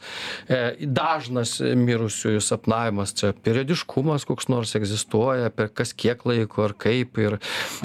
[0.48, 7.20] e, dažnas mirusiųjų sapnavimas čia periodiškumas koks nors egzistuoja per kas kiek laiko ar kaip
[7.22, 7.38] ir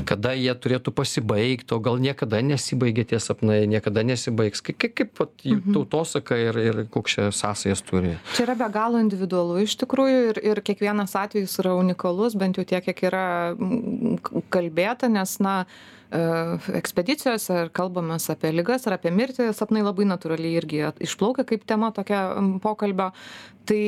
[0.08, 4.95] kada jie turėtų pasibaigt o gal niekada nesibaigia tie sapnai jinai niekada nesibaigs kai kaip
[4.95, 5.73] kaip vat Mhm.
[5.75, 10.39] tautosaka ir ir koks čia sąsajas turi Čia yra be galo individualu iš tikrųjų ir,
[10.43, 13.25] ir kiekvienas atvejis yra unikalus, bent jau tiek, kiek yra
[14.49, 15.65] kalbėta, nes, na,
[16.11, 16.21] e,
[16.79, 21.91] ekspedicijose ar kalbamės apie lygas ar apie mirtį, sapnai labai natūraliai irgi išplaukia kaip tema
[21.91, 23.11] tokia pokalbio.
[23.65, 23.81] Tai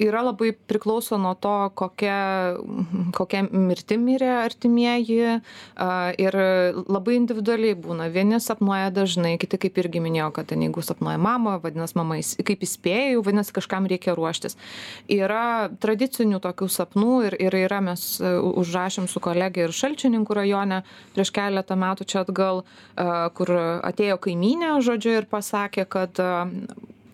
[0.00, 2.16] yra labai priklauso nuo to, kokia,
[3.16, 5.18] kokia mirtim mirė artimieji
[6.24, 6.38] ir
[6.80, 8.08] labai individualiai būna.
[8.12, 12.64] Vieni sapnuoja dažnai, kiti kaip irgi minėjo, kad ten jeigu sapnuoja mamą, vadinasi mama kaip
[12.66, 14.56] įspėja, jau vadinasi kažkam reikia ruoštis.
[15.10, 18.32] Yra tradicinių tokių sapnų ir, ir yra mes e,
[18.62, 20.82] užrašėm su kolegė ir Šalčininkų rajone
[21.14, 22.64] prieš keletą metų čia atgal,
[23.36, 26.20] kur atėjo kaimynė, žodžiu, ir pasakė, kad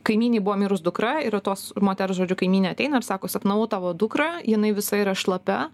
[0.06, 4.40] kaimynei buvo mirus dukra ir tos moters žodžiu kaimynė ateina ir sako sapnavau tavo dukrą
[4.46, 5.70] jinai visa yra šlapia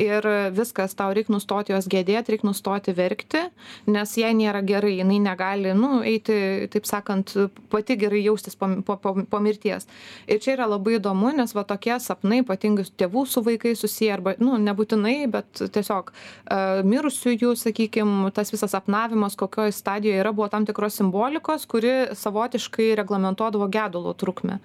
[0.00, 3.44] ir viskas tau reik nustoti jos gedėt reik nustoti verkti
[3.90, 7.34] nes jai nėra gerai jinai negali nu eiti taip sakant
[7.70, 9.86] pati gerai jaustis po po po po mirties.
[10.28, 14.34] Ir čia yra labai įdomu nes va tokie sapnai ypatingai tėvų su vaikais susiję arba
[14.38, 20.66] nu nebūtinai bet tiesiog a, mirusiųjų sakykim tas visas sapnavimas kokioj stadijoj yra buvo tam
[20.68, 24.58] tikros simbolikos kuri savotiškai reglamentuodavo gedulo trukmę.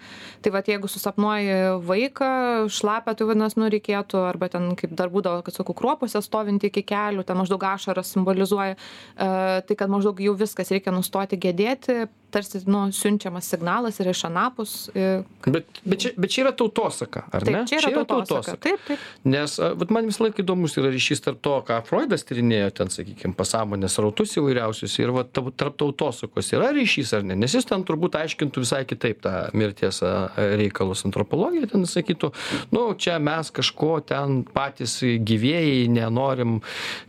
[0.44, 1.58] Tai vat jeigu susapnuoji
[1.90, 2.32] vaiką
[2.72, 6.86] šlapią tai vadinas nu reikėtų arba ten kaip dar būdavo kad sakau kruopose stovintį iki
[6.94, 12.64] kelių ten maždaug ašaras simbolizuoja a, tai kad maždaug jau viskas reikia nustoti gedėti tarsi
[12.70, 15.08] nu siunčiamas signalas yra iš anapus i,
[15.46, 19.08] bet bet čia bet čia yra tautosaka ar ne taip čia yra tautosaka taip taip
[19.24, 22.92] Nes a, vat man visą laiką įdomus yra ryšys tarp to, ką Freudas tyrinėjo ten,
[22.94, 27.36] sakykime, pasąmonės rautus įvairiausius ir vat, tarp tautosakos yra ryšys ar ne.
[27.40, 30.14] Nes jis ten turbūt aiškintų visai kitaip tą mirties a,
[30.60, 31.04] reikalus.
[31.10, 32.32] Antropologija ten sakytų,
[32.76, 36.60] nu čia mes kažko ten patys gyvėjai nenorim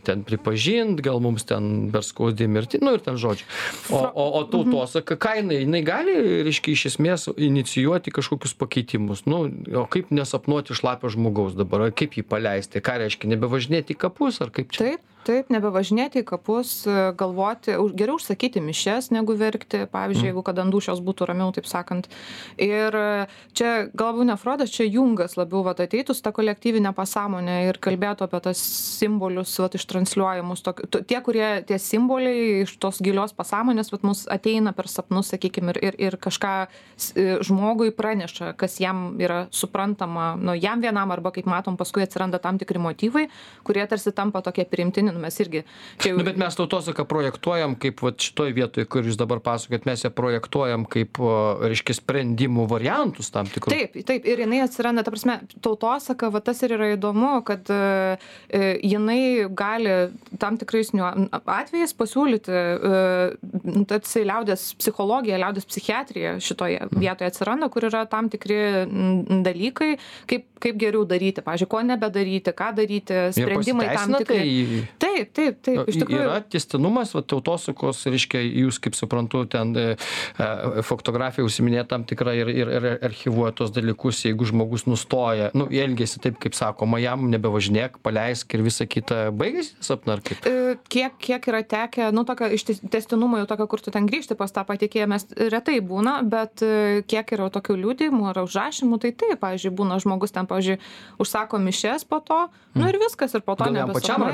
[0.07, 3.47] ten pripažinti, gal mums ten per skaudį mirti, nu ir ten žodžiai.
[3.95, 6.15] O, o, o tautosaka, ką jinai, jinai gali,
[6.47, 9.25] reiškia, iš esmės inicijuoti kažkokius pakeitimus.
[9.29, 9.43] Nu,
[9.81, 14.41] o kaip nesapnuoti šlapio žmogaus dabar, ar kaip jį paleisti, ką reiškia, nebevažinėti į kapus,
[14.43, 14.95] ar kaip čia?
[15.21, 16.71] Taip, nebevažinėti į kapus,
[17.17, 22.07] galvoti, geriau užsakyti mišes, negu verkti, pavyzdžiui, jeigu kad ant dušios būtų ramiau, taip sakant.
[22.57, 22.95] Ir
[23.57, 28.25] čia galbūt ne Frodas, čia Jungas labiau vat, ateitų su tą kolektyvinę pasąmonę ir kalbėtų
[28.25, 28.63] apie tas
[29.01, 30.63] simbolius, vat, ištransliuojamus.
[30.65, 35.75] Tok, tie, kurie tie simboliai iš tos gilios pasąmonės, vat, mus ateina per sapnus, sakykime,
[35.75, 41.29] ir, ir, ir kažką e, žmogui praneša, kas jam yra suprantama, nu, jam vienam arba,
[41.37, 43.27] kaip matom, paskui atsiranda tam tikri motyvai,
[43.67, 44.65] kurie tarsi tampa tokie
[45.11, 45.63] primtini, nu, mes irgi.
[45.97, 50.03] Čia, Nu, bet mes tautosaką projektuojam kaip vat šitoj vietoj, kur jūs dabar pasakojat, mes
[50.03, 51.19] ją projektuojam kaip,
[51.61, 53.73] reiškia, sprendimų variantus tam tikrus.
[53.73, 58.17] Taip, taip, ir jinai atsiranda, ta prasme, tautosaka, va tas ir yra įdomu, kad e,
[58.49, 67.31] e, jinai gali tam tikrais atvejais pasiūlyti, e, tarsi liaudės psichologija, liaudės psichiatrija šitoje vietoje
[67.31, 68.59] atsiranda, kur yra tam tikri
[69.45, 69.93] dalykai,
[70.29, 74.41] kaip, kaip geriau daryti, pažiūrėjau, ko nebedaryti, ką daryti, sprendimai tam tikri.
[74.97, 75.00] tai?
[75.01, 76.21] Taip, taip, taip, iš tikrųjų.
[76.27, 79.85] Yra testinumas, va, tautosakos, reiškia, jūs, kaip suprantu, ten e,
[80.37, 85.65] e, fotografija užsiminė tam tikrą ir, ir, ir archivuoja tos dalykus, jeigu žmogus nustoja, nu,
[85.71, 90.45] elgesi taip, kaip sakoma, jam nebevažinėk, paleisk ir visa kita, baigėsi sapna ar kaip?
[90.45, 94.07] E, kiek kiek yra tekę nu tokio iš tes- tęstinumo jau tokio kur tu ten
[94.09, 98.99] grįžti pas tą patikėją mes retai būna bet e, kiek yra tokių liudijimų ar užrašymų
[99.03, 100.79] tai taip pavyzdžiui būna žmogus ten pavyzdžiui
[101.21, 102.39] užsako mišias po to
[102.75, 104.25] nu ir viskas ir po to Gal jam pačiam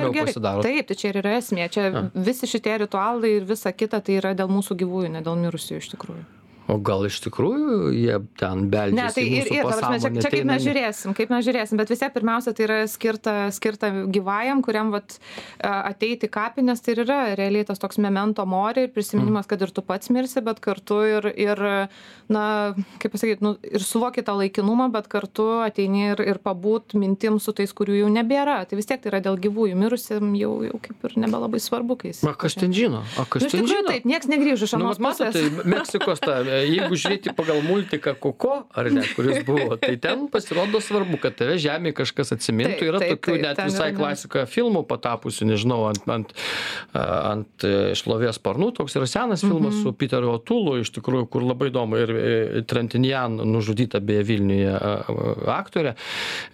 [0.58, 0.78] pasidaro?
[0.78, 1.68] taip tai čia ir yra esmė.
[1.74, 5.84] Čia visi šitie ritualai ir visa kita tai yra dėl mūsų gyvųjų ne dėl mirusiųjų
[5.84, 6.26] iš tikrųjų
[6.68, 10.24] o gal iš tikrųjų jie ten Ne, beldžiasi tai į ir, ir, ta prasme, čia,
[10.26, 13.92] čia kaip mes žiūrėsim, kaip mes žiūrėsim, bet vis tiek pirmiausia tai yra skirta, skirta
[14.12, 15.18] gyvajam, kuriam vat,
[15.62, 19.72] a, ateiti kapinės, tai ir yra realiai tas toks memento mori ir prisiminimas, kad ir
[19.72, 21.64] tu pats mirsi, bet kartu ir, ir
[22.28, 22.44] na,
[23.00, 27.54] kaip pasakyti, nu, ir suvoki tą laikinumą, bet kartu ateini ir, ir pabūt mintim su
[27.56, 28.60] tais, kurių jau nebėra.
[28.68, 32.12] Tai vis tiek tai yra dėl gyvųjų, mirusiam jau, jau kaip ir nebelabai svarbu, kai
[32.12, 32.24] jis.
[32.28, 33.06] Na, kas ten žino?
[33.16, 33.88] Nu, kas iš ten žino?
[33.88, 35.56] taip, niekas negrįžo iš Nu, anos matot, pusės.
[35.56, 40.80] tai Meksikos ta, jeigu žiūrėti pagal multiką Koko, ar ne, kuris buvo, tai ten pasirodo
[40.82, 42.88] svarbu, kad tave žemė kažkas atsimintų.
[42.88, 46.32] Yra tokių net visai klasika filmų patapusių, nežinau, ant, ant,
[46.96, 48.72] ant e, šlovės sparnų.
[48.80, 49.84] Toks yra senas filmas Mhm.
[49.84, 51.98] su Peteriu Otulu, iš tikrųjų, kur labai įdomu.
[52.00, 54.72] Ir e, Trentinian nužudyta beje Vilniuje
[55.52, 55.96] aktorė.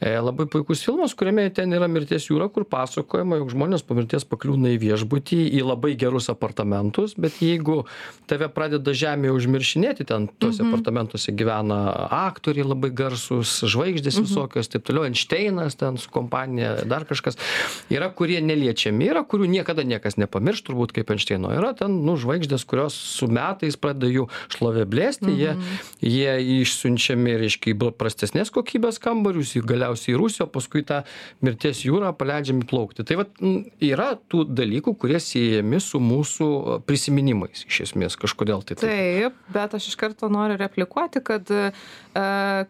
[0.02, 4.24] E, Labai puikus filmas, kuriame ten yra mirties jūra, kur pasakojama, jog žmonės po mirties
[4.26, 7.84] pakliūna į viešbutį, į labai gerus apartamentus, bet jeigu
[8.26, 11.78] tave pradeda žemėje užmiršinėti, ten tuose apartamentuose gyvena
[12.26, 17.38] aktoriai labai garsus, žvaigždės visokios, taip toliau, Einšteinas ten su kompanija, dar kažkas.
[17.94, 21.52] Yra, kurie neliečiami, yra, kurių niekada niekas nepamirš, turbūt kaip Einšteino.
[21.54, 25.54] Yra ten, nu, žvaigždės, kurios su metais pradeda jų šlovė blėsti, jie,
[26.02, 31.04] jie išsiunčiami, reiškia, į prastesnės kokybės kambarius, į galiausiai į Rusiją, o paskui tą
[31.46, 33.06] mirties jūrą paleidžiami plaukti.
[33.08, 33.34] Tai vat,
[33.84, 36.50] yra tų dalykų, kurie siejami su mūsų
[36.88, 38.78] prisiminimais, iš esmės, kažkodėl tai.
[38.80, 38.90] taip.
[38.90, 41.72] Taip, bet aš iš karto noriu replikuoti, kad e,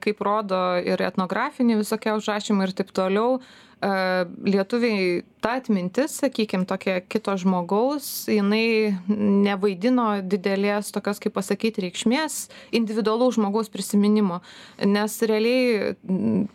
[0.04, 3.40] kaip rodo ir etnografiniai visokie užrašymai ir taip toliau,
[3.84, 12.38] lietuviai ta atmintis, sakykime, tokia kito žmogaus, jinai nevaidino didelės tokios, kaip pasakyti, reikšmės
[12.80, 14.40] individualaus žmogaus prisiminimo,
[14.88, 15.96] nes realiai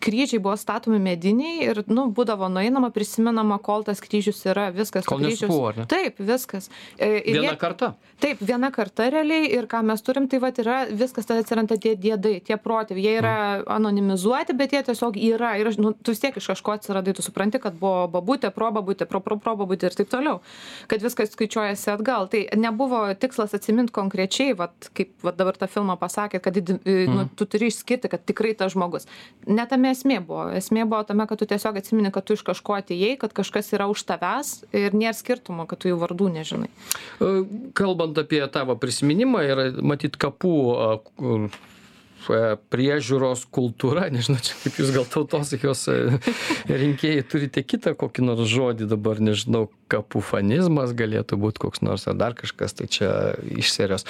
[0.05, 5.05] kryžiai buvo statomi mediniai ir, nu, būdavo nueinama, prisimenama, kol tas kryžius yra, viskas.
[5.09, 5.88] Kol nesupuvo, ar ne?
[5.91, 6.71] Taip, viskas.
[6.97, 7.93] E, ir Viena jie- karta.
[8.19, 11.93] Taip, viena karta realiai ir ką mes turim, tai va yra viskas tada atsiranda tie
[11.95, 13.37] dėdai, tie protėviai, jie yra
[13.77, 17.59] anonimizuoti, bet jie tiesiog yra ir nu, tu vis tiek iš kažko atsiradai, tu supranti,
[17.62, 20.38] kad buvo babutė, probabutė, pro, pro, probabutė ir taip toliau,
[20.90, 22.28] kad viskas skaičiuojasi atgal.
[22.31, 26.59] Tai nebuvo tikslas atsiminti konkrečiai, vat, kaip vat dabar tą filmą pasakėt, kad
[27.11, 29.09] nu, tu turi išskirti, kad tikrai tas žmogus.
[29.48, 30.48] Netame esmė buvo.
[30.59, 33.88] Esmė buvo tame, kad tu tiesiog atsimini, kad tu iš kažko atėjai, kad kažkas yra
[33.90, 36.70] už tavęs ir nėra skirtumo, kad tu jų vardų nežinai.
[36.70, 37.33] E,
[37.78, 40.54] Kalbant apie tavo prisiminimą, yra matyt kapų
[42.72, 45.98] priežiūros kultūra, nežinau, čia kaip jūs gal tautosakos e,
[46.68, 52.37] rinkėjai turite kitą kokį nors žodį dabar, nežinau, kapufanizmas galėtų būti koks nors ar dar
[52.37, 53.11] kažkas, tai čia
[53.57, 54.04] iš serijos.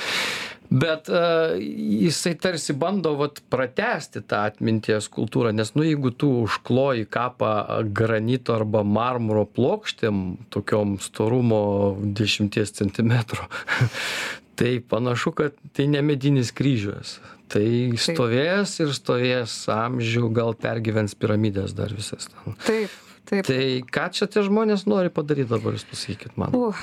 [0.69, 7.07] Bet uh, jisai tarsi bando vat, pratesti tą atminties kultūrą, nes nu jeigu tu užkloji
[7.09, 7.53] kapą
[7.97, 10.21] granito arba marmuro plokštėm,
[10.53, 11.63] tokiom storumo
[12.03, 13.17] 10 cm,
[14.61, 17.17] tai panašu, kad tai ne medinis kryžius.
[17.49, 17.67] Tai
[18.01, 22.29] stovės ir stovės amžių, gal pergyvens piramidės dar visas.
[22.33, 22.59] Ten.
[22.67, 22.97] Taip.
[23.29, 23.45] Taip.
[23.45, 26.55] Tai ką čia tie žmonės nori padaryti dabar, jūs pasakykit man.
[26.57, 26.79] Uh,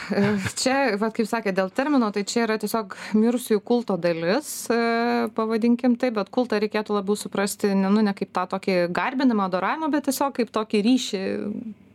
[0.62, 4.78] čia, va, kaip sakė, dėl termino, tai čia yra tiesiog mirusiųjų kulto dalis, e,
[5.34, 9.90] pavadinkim taip, bet kultą reikėtų labiau suprasti, ne, nu, ne kaip tą tokį garbinimą, adoravimą,
[9.96, 11.24] bet tiesiog kaip tokį ryšį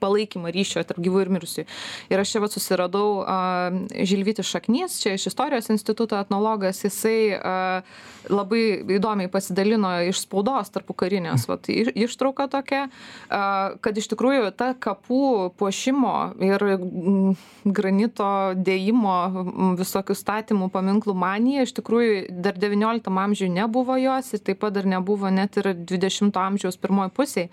[0.01, 1.67] palaikymą ryšio tarp gyvų ir mirusių.
[2.11, 8.01] Ir aš čia vat susiradau uh, Žilvytis Šaknys, čia iš istorijos instituto etnologas, jisai uh,
[8.31, 8.63] labai
[8.97, 14.73] įdomiai pasidalino iš spaudos tarpu karinės, vat, iš, ištrauka tokia, uh, kad iš tikrųjų ta
[14.75, 17.37] kapų puošimo ir mm,
[17.77, 24.45] granito dėjimo mm, visokių statymų paminklų manija iš tikrųjų dar XIX amžiuje nebuvo jos ir
[24.45, 27.49] taip pat dar nebuvo net ir XX amžiaus pirmoji pusėje.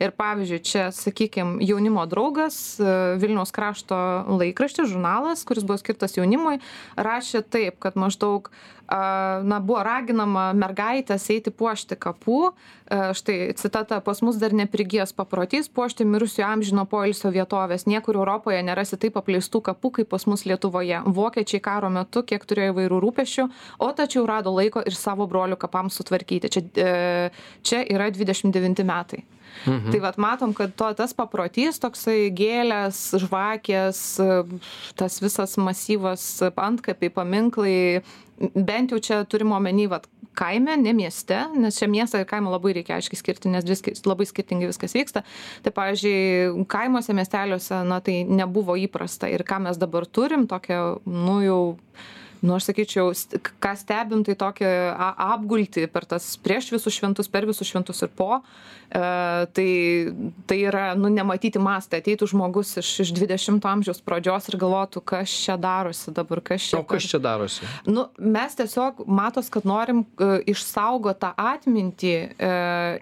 [0.00, 1.60] Ir pavyzdžiui, čia, sakykime,
[1.90, 3.96] jaunimo draugas, e, Vilniaus krašto
[4.28, 6.60] laikraštis, žurnalas, kuris buvo skirtas jaunimui,
[6.96, 8.50] rašė taip, kad maždaug
[8.90, 12.50] na, buvo raginama mergaitės eiti puošti kapų.
[12.90, 17.86] E, Štai citata, pas mus dar neprigijęs paprotys puošti mirusių amžino poilsio vietovės.
[17.86, 21.02] Niekur Europoje nerasi taip apleistų kapų kaip pas mus Lietuvoje.
[21.06, 23.48] Vokiečiai karo metu kiek turėjo įvairių rūpešių,
[23.78, 26.50] o tačiau rado laiko ir savo brolių kapams sutvarkyti.
[26.50, 27.30] Čia, e,
[27.62, 29.22] čia yra 29 metai.
[29.66, 29.90] Mhm.
[29.92, 34.00] Tai vad matom, kad to, tas paprotys, toksai gėlės, žvakės,
[34.96, 38.02] tas visas masyvas antkapiai, paminklai,
[38.54, 40.08] bent jau čia turime omeny, vad
[40.38, 44.26] kaime, ne mieste, nes čia miestą ir kaimą labai reikia aiškiai skirti, nes viskai, labai
[44.28, 45.24] skirtingai viskas vyksta.
[45.64, 51.40] Tai, pavyzdžiui, kaimuose, miesteliuose, na tai nebuvo įprasta ir ką mes dabar turim, tokia, nu
[51.44, 51.60] jau
[52.42, 53.12] nu aš sakyčiau
[53.60, 58.12] ką stebim tai tokį a apgultį per tas prieš visus šventus per visus šventus ir
[58.16, 58.40] po.
[58.90, 59.02] E
[59.54, 59.70] tai
[60.48, 62.00] tai yra nu nematyti mastai.
[62.00, 66.80] Ateitų žmogus iš iš dvidešimto amžiaus pradžios ir galvotų kas čia darosi dabar kas čia
[66.80, 67.68] o kas čia darosi?
[67.86, 72.52] Nu mes tiesiog matos kad norim e, išsaugot tą atmintį e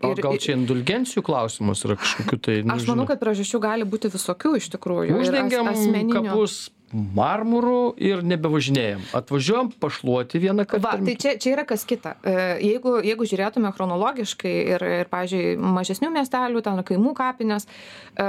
[0.02, 3.88] o ir gal čia indulgencijų klausimas yra kažkokių tai nu aš manau kad priežasčių gali
[3.88, 5.22] būti visokių iš tikrųjų.
[5.22, 5.72] Uždengiam
[6.12, 12.16] kapus marmuru ir nebevažinėjam atvažiuojam pašluoti vieną Va, kartą tai čia, čia yra kas kita.
[12.22, 18.28] E, Jeigu, jeigu žiūrėtume chronologiškai ir, ir pavyzdžiui, mažesnių miestelių, ten kaimų kapinės e,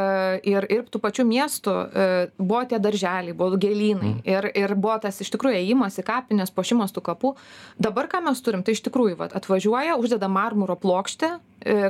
[0.52, 2.08] ir, ir tų pačių miestų e,
[2.40, 4.24] buvo tie darželiai, buvo gėlynai mm.
[4.28, 7.36] ir, ir buvo tas iš tikrųjų įėjimas į kapinės, pošimas tų kapų.
[7.82, 11.38] Dabar ką mes turim, tai iš tikrųjų vat, atvažiuoja, uždeda marmuro plokštę,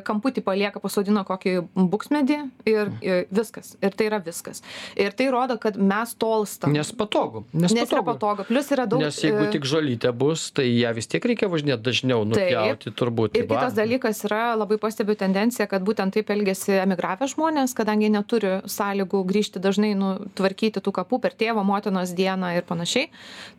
[0.06, 3.76] kamputį palieka, pasodina kokį buksmedį ir, ir viskas.
[3.84, 4.64] Ir tai yra viskas.
[5.00, 6.74] Ir tai rodo, kad mes tolstam.
[6.74, 8.48] nes patogu nes Nes yra patogu patogu.
[8.48, 9.02] Plus yra daug.
[9.02, 13.38] nes jeigu e, tik žolytė bus tai ją vis tiek reikia važinėt dažniau nupjauti turbūt
[13.40, 18.60] Ir kitas dalykas yra, labai pastebiu tendenciją, kad būtent taip elgesi emigravę žmonės, kadangi neturi
[18.70, 23.10] sąlygų grįžti dažnai, nu, tvarkyti tų kapų per tėvo, motinos dieną ir panašiai.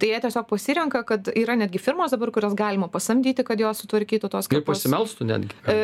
[0.01, 4.31] Tai jie tiesiog pasirenka, kad yra netgi firmos dabar, kurias galima pasamdyti, kad jos sutvarkytų
[4.33, 4.85] tos ir kapus.
[4.85, 5.77] pasimelstų netgi E,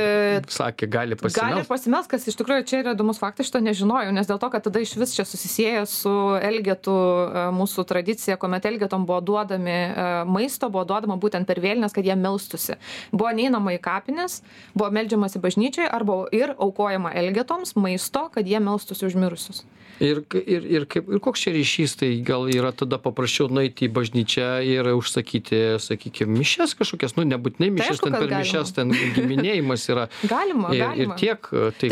[0.52, 4.28] sakė gali Gali pasimelst pasimels, kas iš tikrųjų čia yra įdomus faktas, šito nežinojau, nes
[4.28, 9.06] dėl to, kad tada iš vis čia susisieja su Elgetų e, mūsų tradicija, kuomet Elgetom
[9.08, 12.78] buvo duodami e, maisto, buvo duodama būtent per vėlinės, kad jie melstusi.
[13.12, 14.40] Buvo neinama į kapines,
[14.74, 19.64] buvo melžiamas į bažnyčiai arba ir aukojama Elgetoms maisto, kad jie melstusi užmirusius.
[20.00, 23.92] Ir ir ir kaip ir koks čia ryšys tai gal yra tada paprasčiau nueiti į
[23.96, 29.86] bažnyčią ir užsakyti sakykim mišias kažkokias nu nebūtinai mišias aišku, ten per mišias ten giminėjimas
[29.92, 30.08] yra.
[30.32, 31.90] Galima, ir, tiek tai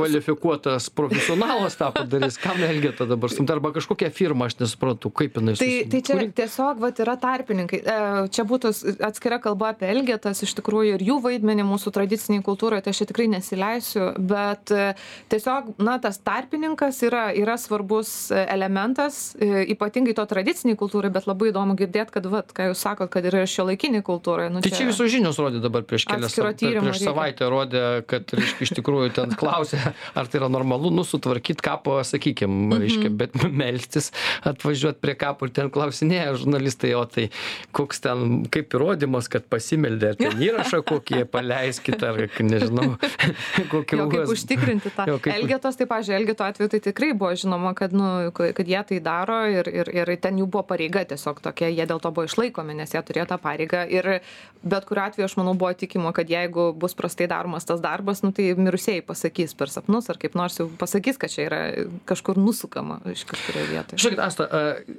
[0.00, 2.38] kvalifikuotas profesionalas tą padarys.
[2.40, 6.80] Kam elgeta dabar stumt arba kažkokia firma aš nesuprantu kaip jinai Tai, tai čia tiesiog
[6.82, 7.80] vat, yra tarpininkai.
[7.80, 7.98] E,
[8.34, 8.72] Čia būtų
[9.04, 13.08] atskira kalba apie Elgetas iš tikrųjų ir jų vaidmenį mūsų tradiciniai kultūroje, tai aš čia
[13.10, 14.92] tikrai nesileisiu, bet e,
[15.32, 21.26] tiesiog, na, tas tarpininkas yra, yra svarbus e, elementas, e, ypatingai to tradiciniai kultūrai, bet
[21.30, 24.48] labai įdomu girdėti, kad, vat, ką jūs sakot, kad yra ir šio laikiniai kultūrai.
[24.52, 28.66] Nu, Tai čia visos žinios rodė dabar prieš kelias tyrimo prieš savaitę rodė, kad reiškia,
[28.68, 29.80] iš tikrųjų ten klausė,
[30.14, 32.80] ar tai yra normalu, nu, sutvarkyti kapą, sakykim, Mhm.
[32.82, 34.10] reiškia, bet melstis,
[34.46, 37.28] atvažiuoti prie kapo ir ten klausinėja žurnalistai, o tai
[37.76, 42.94] koks ten, kaip įrodymas, kad pasimeldė, ar ten įrašą kokį paleiskit, ar nežinau,
[43.72, 45.06] kokį Jo, kaip užtikrinti tą.
[45.20, 49.00] Kaip- Elgetos, tai, pažiūrėjau, Elgeto atveju tai tikrai buvo žinoma, kad, nu, kad jie tai
[49.04, 52.76] daro ir, ir, ir ten jų buvo pareiga tiesiog tokia, jie dėl to buvo išlaikomi,
[52.78, 53.84] nes jie turėjo tą pareigą.
[53.90, 54.10] Ir
[54.62, 58.32] bet kuriuo atveju, aš manau, buvo tikima, kad jeigu bus prastai daromas tas darbas, nu,
[58.36, 61.62] tai mirusieji pasakys per sapnus ar kaip nors jau pasakys, kad čia yra
[62.08, 64.02] kažkur nusukama iš kažkurioje vietoje.
[64.02, 64.46] Žiūrėkit, Asta,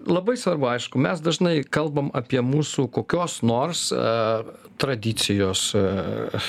[0.10, 3.90] labai svarbu, aišku, mes dažnai kalbam apie mūsų kokios nors
[4.82, 5.76] tradicijos,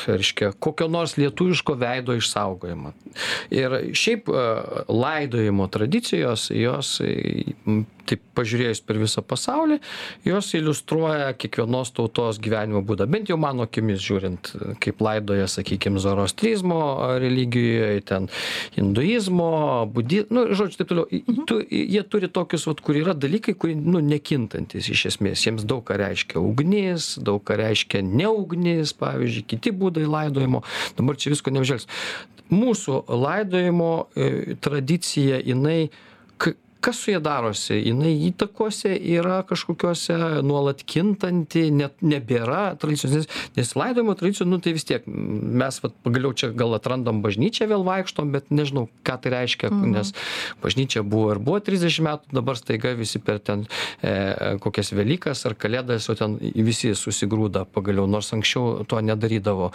[0.07, 2.95] reiškia, kokio nors lietuviško veido išsaugojimą.
[3.53, 4.31] Ir šiaip
[4.88, 7.02] laidojimo tradicijos, jos,
[8.08, 9.78] taip pažiūrėjus per visą pasaulį,
[10.26, 13.06] jos iliustruoja kiekvienos tautos gyvenimo būdą.
[13.10, 16.80] Bent jau mano akimis žiūrint, kaip laidoja, sakykime, zoroastrizmo
[17.22, 18.28] religijoje, ten
[18.76, 19.50] hinduizmo,
[19.92, 21.06] budizmo, nu, žodžiu, taip toliau.
[21.12, 21.46] Mhm.
[21.48, 25.46] Tu, jie turi tokius, vat, kur yra dalykai, kurie, nu, nekintantis iš esmės.
[25.46, 30.62] Jiems daug ką reiškia ugnis, daug ką reiškia neugnis, pavyzdžiui, kiti būdai laidojimo.
[30.98, 31.88] Dabar čia visko neapžvelgs.
[32.52, 35.90] Mūsų laidojimo e, tradicija, jinai,
[36.83, 37.77] kas su ja darosi?
[37.79, 44.87] Jinai įtakose yra kažkokiose nuolat kintanti net nebėra tradicijos nes laidojimo tradicijų nu tai vis
[44.88, 49.71] tiek mes vat pagaliau čia gal atrandam bažnyčią vėl vaikštom bet nežinau ką tai reiškia
[49.95, 50.12] nes
[50.64, 53.64] bažnyčia buvo ir buvo trisdešim metų dabar staiga visi per ten
[54.03, 59.73] e, kokias velykas ar kalėdas jau ten visi susigrūda pagaliau nors anksčiau to nedarydavo.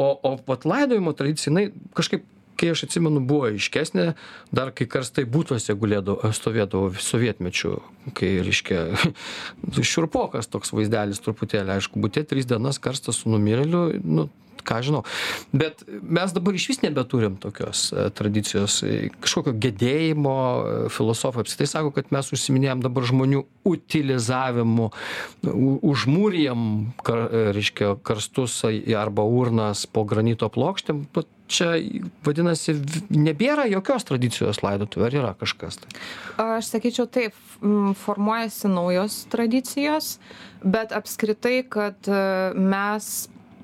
[0.00, 2.24] O o vat laidojimo tradicija jinai kažkaip
[2.60, 4.10] kai aš atsimenu buvo aiškesnė
[4.56, 7.78] dar kai karstai butuose gulėdavo stovėdavo sovietmečiu
[8.16, 8.84] kai reiškia
[9.92, 14.28] šiurpokas toks vaizdelis truputėlį aišku bute tris dienas karstas su numirėliu nu
[14.66, 15.02] ką žinau.
[15.52, 21.92] Bet mes dabar išvis nebeturim tokios e, tradicijos e, kažkokio gedėjimo e, filosofai apskritai sako
[21.96, 24.90] kad mes užsiiminėjam dabar žmonių utilizavimu
[25.50, 26.64] u- užmūrijam
[27.06, 28.60] kar reiškia karstus
[28.96, 31.04] arba urnas po granito plokštėm.
[31.50, 31.72] Čia
[32.22, 32.76] vadinasi
[33.10, 35.88] nebėra jokios tradicijos laidotuvių ar yra kažkas tai?
[36.38, 37.34] Aš sakyčiau taip,
[38.04, 40.12] formuojasi naujos tradicijos,
[40.62, 42.06] bet apskritai, kad
[42.54, 43.10] mes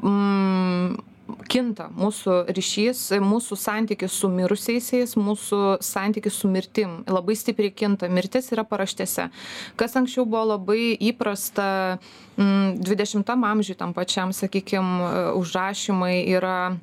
[0.03, 0.97] mm,
[1.51, 7.01] kinta mūsų ryšys mūsų santykis su mirusiaisiais mūsų santykis su mirtim.
[7.11, 8.09] Labai stipriai kinta.
[8.13, 9.29] Mirtis yra paraštėse.
[9.79, 11.99] Kas anksčiau buvo labai įprasta
[12.37, 15.01] mm, dvidešimtam amžiuj tam pačiam sakykim
[15.41, 16.77] užrašymai yra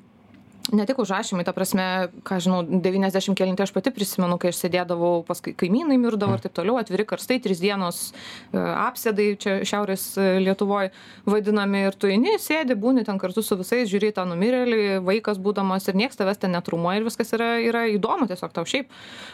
[0.72, 1.86] ne tik užrašymai ta prasme
[2.24, 6.44] ką žinau devyniasdešim kelinti aš pati prisimenu kai aš sėdėdavau pas kai kaimynai mirdavo ir
[6.46, 10.92] taip toliau atviri karstai trys dienos e, apsėdai čia šiaurės e, lietuvoj
[11.28, 15.42] vadinami ir tu eini sėdi būni ten kartu su visais žiūri į tą numirėlį vaikas
[15.44, 18.92] būdamas ir nieks tavęs ten netraumuoja ir viskas yra yra įdomu tiesiog tau šiaip.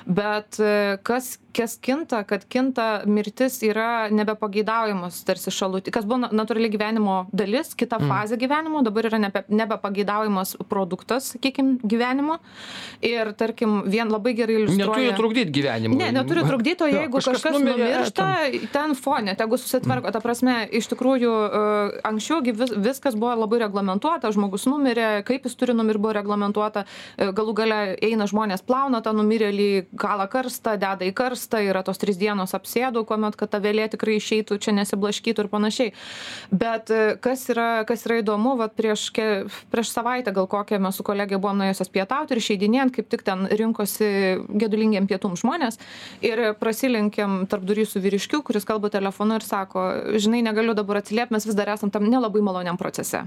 [0.09, 6.69] Bet e, kas kas kinta kad kinta mirtis yra nebepageidaujamas tarsi šaluti kas buvo natūrali
[6.73, 8.07] gyvenimo dalis kita Mm.
[8.11, 12.37] fazė gyvenimo dabar yra nebe nebepageidaujamas produktas sakykim gyvenimo
[13.01, 15.97] ir tarkim vien labai gerai Neturi iliustruoja trukdyti gyvenimui.
[15.97, 18.27] Ne, neturi trukdyti, o jeigu kažkas, kažkas numirė, numiršta,
[18.73, 20.11] ten- fone, tegu susitvarko.
[20.11, 25.43] Ta prasme, iš tikrųjų, e, anksčiau gi vis, viskas buvo labai reglamentuota, žmogus numirė, kaip
[25.47, 26.85] jis turi numirti buvo reglamentuota,
[27.17, 31.97] E, galų gale eina žmonės, plauna tą numirėlį, kalą karstą, deda į karstą, yra tos
[31.97, 35.93] trys dienos apsėdų, kuomet, kad ta vėlė tikrai išeitų, čia nesiblaškytų ir panašiai.
[36.53, 39.27] Bet e, kas yra, kas yra įdomu, vat prieš, ke,
[39.73, 43.47] prieš savaitę gal kokią mes su kolegė buvom nuėjusios pietauti ir išeidinėjant, kaip tik ten
[43.49, 44.11] rinkosi
[44.61, 45.81] gedulingiam pietum žmonės
[46.25, 49.89] ir prasilenkėm tarp durų su vyriškiu, kuris kalba telefonu ir sako,
[50.21, 53.25] žinai, negaliu dabar atsiliepti, mes vis dar esam tam nelabai maloniam procese.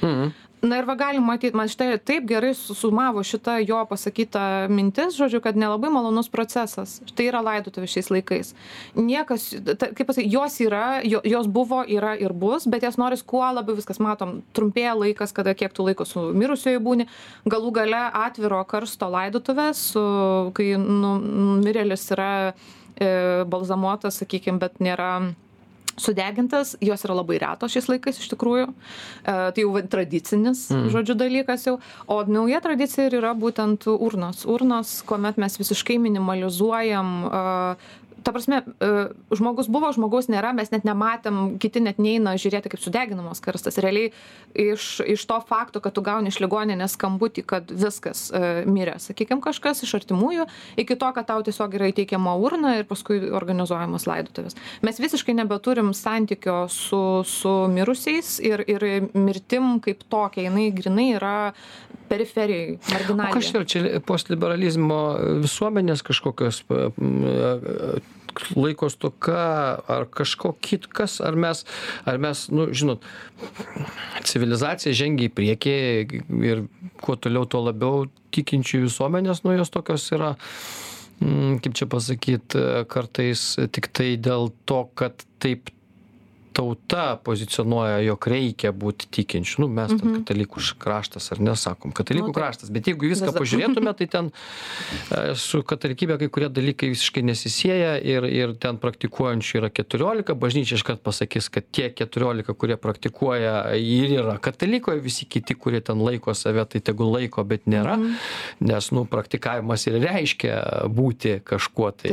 [0.00, 0.49] Mhm.
[0.60, 5.40] Na ir va galim matyti, man štai taip gerai susumavo šitą jo pasakytą mintis, žodžiu,
[5.40, 6.98] kad nelabai malonus procesas.
[7.16, 8.52] Tai yra laidotuvė šiais laikais.
[8.98, 9.46] Niekas,
[9.80, 13.40] ta, kaip pasakyti, jos yra, jo, jos buvo, yra ir bus, bet jas noris kuo
[13.40, 14.42] labiau viskas matom.
[14.56, 17.08] Trumpėja laikas, kada kiek tu laiko su mirusioju būni,
[17.48, 20.02] galų gale atviro karsto laidotuvės, su,
[20.56, 23.08] kai nu, numirėlis yra e,
[23.48, 25.14] balzamuotas, sakykime, bet nėra
[26.00, 28.68] sudegintas, jos yra labai retos šiais laikais iš tikrųjų.
[28.70, 30.90] E, tai jau tradicinis, mm.
[30.94, 31.78] žodžiu, dalykas jau.
[32.10, 34.44] O nauja tradicija yra būtent urnos.
[34.48, 37.42] Urnos, kuomet mes visiškai minimalizuojam e,
[38.24, 38.90] ta prasme, e,
[39.36, 43.78] žmogus buvo, žmogaus nėra, mes net nematėm, kiti net neina žiūrėti, kaip sudeginamos karstas.
[43.82, 44.12] Realiai
[44.54, 49.42] iš, iš to fakto, kad tu gauni iš ligoninės skambutį, kad viskas e, mirė, sakykime,
[49.44, 50.46] kažkas iš artimųjų,
[50.80, 54.58] iki to, kad tau tiesiog yra įteikiama urna ir paskui organizuojamas laidotuvės.
[54.86, 61.36] Mes visiškai nebeturim santykio su, su mirusiais ir, ir mirtim kaip tokia, jinai grinai yra
[62.10, 63.34] periferijai, O marginaliai.
[63.36, 65.00] kas čia, čia postliberalizmo
[65.44, 66.64] visuomenės kažkokios
[68.56, 69.40] laiko stoka
[69.90, 71.64] ar kažko kitkas, ar mes,
[72.08, 73.04] ar mes, nu, žinot,
[74.26, 75.74] civilizacija žengia į priekį
[76.50, 76.64] ir
[77.02, 80.34] kuo toliau, tuo labiau tikinčių visuomenės, nu, jos tokios yra,
[81.20, 85.72] mm, kaip čia pasakyti, kartais tik tai dėl to, kad taip
[86.52, 89.60] tauta pozicionuoja, jog reikia būti tikinčių.
[89.62, 92.34] Nu, mes ten katalikų š- kraštas, ar nesakom, katalikų Mhm.
[92.34, 93.42] Nu, kraštas, bet jeigu viską Vis dar.
[93.42, 94.32] pažiūrėtume, tai ten
[95.10, 100.76] e, su katalikybė kai kurie dalykai visiškai nesisėja ir, ir ten praktikuojančių yra 14, bažnyčia
[100.78, 106.34] iškart pasakys, kad tie 14, kurie praktikuoja ir yra katalikai, visi kiti, kurie ten laiko
[106.34, 108.16] save, tai tegul laiko, bet nėra, Mhm.
[108.60, 111.90] nes, nu, praktikavimas ir reiškia būti kažkuo.
[111.96, 112.08] Tai,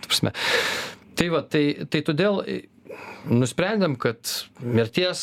[0.00, 0.32] ta prasme,
[1.16, 2.42] tai va, tai, tai todėl
[3.30, 4.30] nusprendėm, kad
[4.62, 5.22] mirties,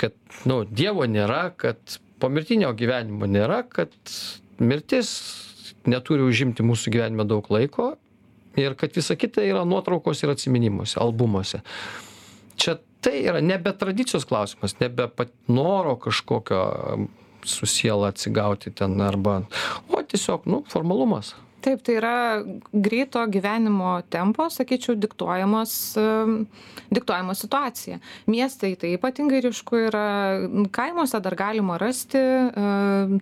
[0.00, 0.16] kad,
[0.48, 3.92] nu, Dievo nėra, kad pomirtinio gyvenimo nėra, kad
[4.58, 5.12] mirtis
[5.86, 7.94] neturi užimti mūsų gyvenime daug laiko
[8.58, 11.60] ir kad visa kita yra nuotraukos ir atsiminimuose, albumuose.
[12.56, 16.62] Čia tai yra nebe tradicijos klausimas, nebe pat noro kažkokio
[17.46, 19.42] su siela atsigauti ten arba,
[19.92, 21.34] o tiesiog, nu, formalumas.
[21.66, 22.16] Taip, tai yra
[22.70, 26.36] greito gyvenimo tempo, sakyčiau, diktuojamos, em,
[26.94, 27.98] diktuojamos situacija.
[28.30, 30.04] Miestai tai ypatingai ryšku yra,
[30.70, 32.22] kaimuose dar galima rasti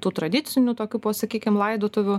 [0.04, 2.18] tų tradicinių tokių, pasakykime, laidotuvių,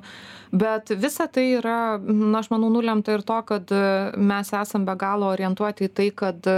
[0.49, 3.75] bet visa tai yra, na, aš manau, nulemta ir to, kad
[4.17, 6.49] mes esam be galo orientuoti į tai, kad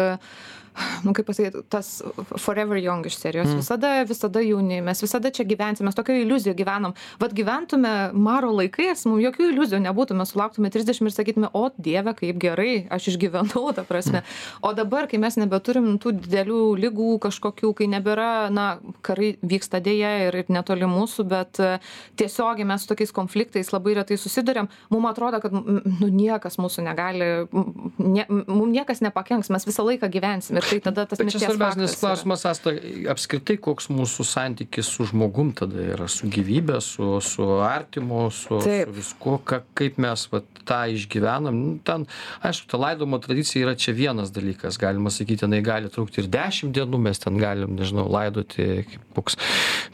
[1.06, 2.02] nu kaip pasakyti, tas
[2.38, 3.50] Forever Young iš serijos.
[3.50, 3.62] Mm.
[3.62, 6.96] Visada, visada jauni, mes visada čia gyvensime, mes tokio iliuzijų gyvenam.
[7.22, 12.14] Vad gyventume maro laikais, mums jokių iliuzijų nebūtų, mes sulauktume 30 ir sakytume, o Dieve,
[12.18, 14.24] kaip gerai, aš išgyvenau, ta prasme.
[14.62, 18.68] O dabar, kai mes nebeturim tų didelių lygų kažkokių, kai nebėra, na,
[19.06, 21.72] karai vyksta dėja ir, ir netoli mūsų, bet e,
[22.20, 27.30] tiesiogiai mes su tokiais konfliktais labai retai susidurėm, mums atrodo, kad nu, niekas mūsų negali,
[27.48, 30.60] m, nie, mums niekas nepakenks, mes visą laiką gyvensim.
[30.60, 32.02] Ir tai tada tas mirties svarbesnis faktas yra.
[32.04, 32.74] klausimas, Asta,
[33.14, 38.92] apskritai, koks mūsų santykis su žmogum tada yra, su gyvybė, su, su artimu, su, Taip.
[38.92, 41.58] su viskuo, ka, kaip mes vat, tą išgyvenam.
[41.58, 42.06] Nu, Ten,
[42.46, 46.76] aišku, ta laidomo tradicija yra čia vienas dalykas, galima sakyti, jinai gali trukti ir dešimt
[46.76, 49.40] dienų, mes ten galim, nežinau, laidoti, kaip koks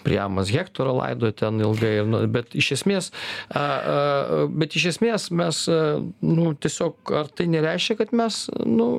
[0.04, 3.12] Priamas Hektorą laidoja ten ilgai, ir, nu, bet iš esmės,
[3.50, 5.84] a, a, bet iš esmės mes, a,
[6.26, 8.90] nu, tiesiog, ar tai nereiškia, kad mes, nu,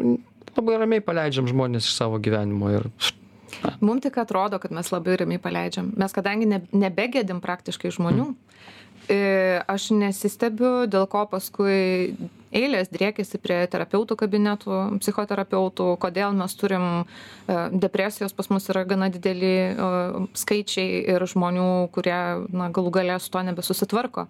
[0.60, 2.90] labai ramiai paleidžiam žmonės iš savo gyvenimo ir
[3.80, 5.92] Mums tik atrodo, kad mes labai ramiai paleidžiam.
[5.96, 8.32] Mes kadangi ne, nebegėdim praktiškai žmonių,
[9.08, 9.18] e,
[9.70, 12.16] aš nesistebiu, dėl ko paskui
[12.54, 17.04] eilės driekėsi prie terapeutų kabinetų, psichoterapeutų, kodėl mes turim e,
[17.72, 19.88] depresijos, pas mus yra gana dideli e,
[20.38, 22.20] skaičiai ir žmonių, kurie
[22.54, 24.28] na, galų galę su to nebesusitvarko.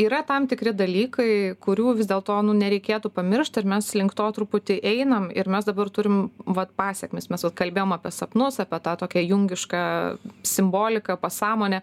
[0.00, 4.78] Yra tam tikri dalykai, kurių vis dėlto nu, nereikėtų pamiršti ir mes link to truputį
[4.86, 7.28] einam ir mes dabar turim vat, pasiekmes.
[7.32, 9.82] Mes vat, kalbėjom apie sapnus, apie tą tokią jungišką
[10.46, 11.82] simboliką, pasąmonę.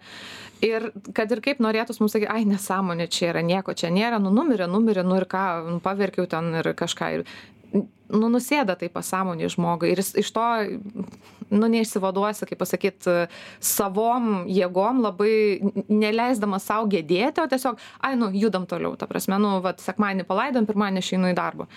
[0.66, 4.32] Ir kad ir kaip norėtųs mums sakyti, ai nesąmonė čia yra, nieko čia nėra, nu
[4.34, 7.12] numirė, numirė, nu ir ką, nu, paverkiau ten ir kažką.
[7.20, 10.46] Ir, nu nusėda tai pasąmonė žmogui ir jis iš to
[11.48, 13.08] nu neišsivaduosi kaip pasakyt
[13.64, 19.58] savom jėgom labai neleisdamas sau gedėti o tiesiog ai nu judam toliau ta prasme nu
[19.64, 21.68] vat sekmadienį palaidojom pirmadienį aš einu į darbą.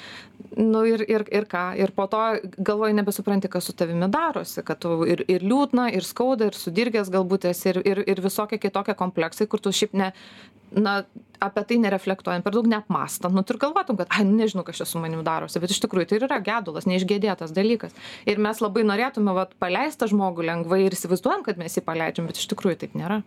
[0.58, 2.22] Nu ir ir ir ką ir po to
[2.58, 7.12] galvoji nebesupranti kas su tavimi darosi kad tu ir ir liūdna ir skauda ir sudirgęs
[7.14, 10.12] galbūt esi ir ir ir visokie kitokie kompleksai kur tu šiaip ne
[10.72, 11.04] na
[11.42, 14.86] apie tai nereflektuojant per daug neapmąstant nu ir galvotum kad ai nu nežinau kas čia
[14.86, 17.98] su manim darosi bet iš tikrųjų tai ir yra gedulas neišgedėtas dalykas.
[18.30, 22.30] Ir mes labai norėtume vat paleist tą žmogų lengvai ir įsivaizduojam kad mes jį paleidžiam
[22.30, 23.22] bet iš tikrųjų taip nėra.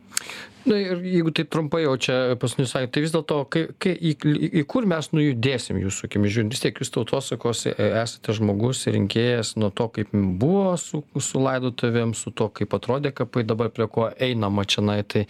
[0.65, 4.15] Na ir jeigu taip trumpai jau čia paskutinis sakė, tai vis dėlto, kai, kai, į,
[4.17, 6.33] į, į kur mes nujudėsim jūsų akimis?
[6.33, 11.03] Žiūrint, vis tiek jūs tautosakos e, esate žmogus ir rinkėjas nuo to, kaip buvo su,
[11.21, 15.27] su laidotuvėm, su to, kaip atrodė kapai, dabar prie ko einama čia, na, tai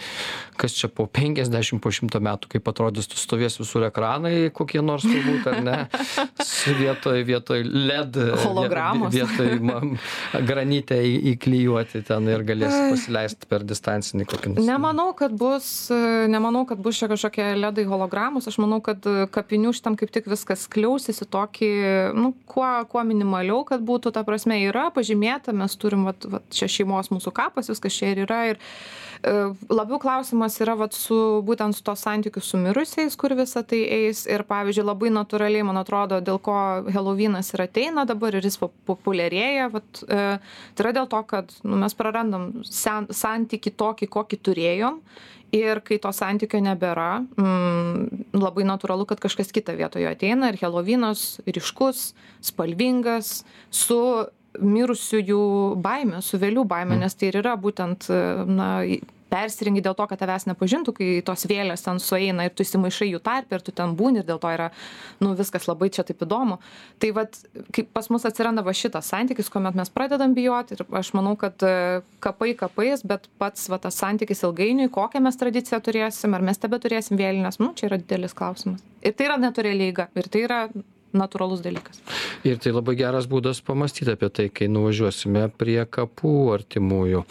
[0.61, 5.03] kas čia po 50, po 100 metų, kaip atrodys, tu stovės visur ekranai, kokie nors
[5.09, 5.77] turbūt, ar ne,
[6.53, 7.25] su vietoj,
[7.63, 9.13] vietoj LED, Hologramos.
[9.15, 9.99] vietoj man,
[10.47, 14.67] granitę į- įklijuoti ten ir galės pasileisti per distancinį kokį nors.
[14.67, 19.27] nemanau kad bus e, nemanau kad bus čia kažkokie ledai hologramos aš manau kad e,
[19.31, 21.71] kapinių šitam kaip tik viskas skliausis į tokį
[22.19, 26.69] nu kuo kuo minimaliau kad būtų ta prasme yra pažymėta mes turim vat vat čia
[26.69, 28.59] šeimos mūsų kapas viskas čia ir yra ir
[29.25, 29.33] e,
[29.71, 34.25] labiau klausimas yra vat su būtent su tuo santykiu su mirusiais kur visa tai eis
[34.27, 36.55] ir pavyzdžiui labai natūraliai man atrodo dėl ko
[36.95, 41.53] helovynas ir ateina dabar ir jis po- populiarėja vat e, tai yra dėl to kad
[41.67, 45.01] nu mes prarandam sen santykį tokį kokį turėjom
[45.55, 50.59] ir kai to santykio nebėra mm, labai natūralu kad kažkas kita vietoj jo ateina ir
[50.63, 52.09] helovynas ryškus
[52.45, 54.01] spalvingas su
[54.55, 55.43] mirusiųjų
[55.83, 58.71] baime su vėlių baime nes tai ir yra būtent e, na
[59.35, 63.21] persirengi dėl to kad tavęs nepažintų kai tos vėlės ten sueina ir tu įsimaišai jų
[63.25, 64.71] tarpe ir tu ten būni ir dėl to yra
[65.25, 66.61] nu viskas labai čia taip įdomu.
[67.03, 67.39] Tai vat
[67.75, 71.67] kai pas mus atsiranda va šitas santykis kuomet mes pradedam bijoti ir aš manau kad
[71.67, 76.61] e, kapai kapais bet pats va tas santykis ilgainiui kokią mes tradiciją turėsim ar mes
[76.63, 78.85] tebeturėsim vėlines nu čia yra didelis klausimas.
[79.05, 80.61] Ir tai yra natūrali eiga ir tai yra
[81.17, 82.03] natūralus dalykas
[82.45, 87.23] Ir tai labai geras būdas pamastyti apie tai, kai nuvažiuosime prie kapų artimųjų.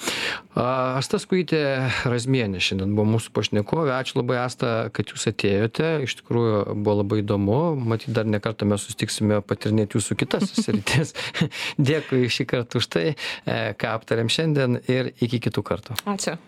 [0.58, 0.64] A,
[0.98, 1.62] Asta Skuitė
[2.10, 3.94] Razmienė šiandien buvo mūsų pašnekovė.
[3.94, 5.92] Ačiū labai, Asta, kad jūs atėjote.
[6.08, 7.60] Iš tikrųjų buvo labai įdomu.
[7.78, 11.14] Matyt, dar nekartą mes sustiksime patirinėti jūsų kitas sritis.
[11.78, 16.00] Dėkui šį kartą už tai, e, ką aptarėm šiandien ir iki kitų kartų.
[16.10, 16.40] ačiū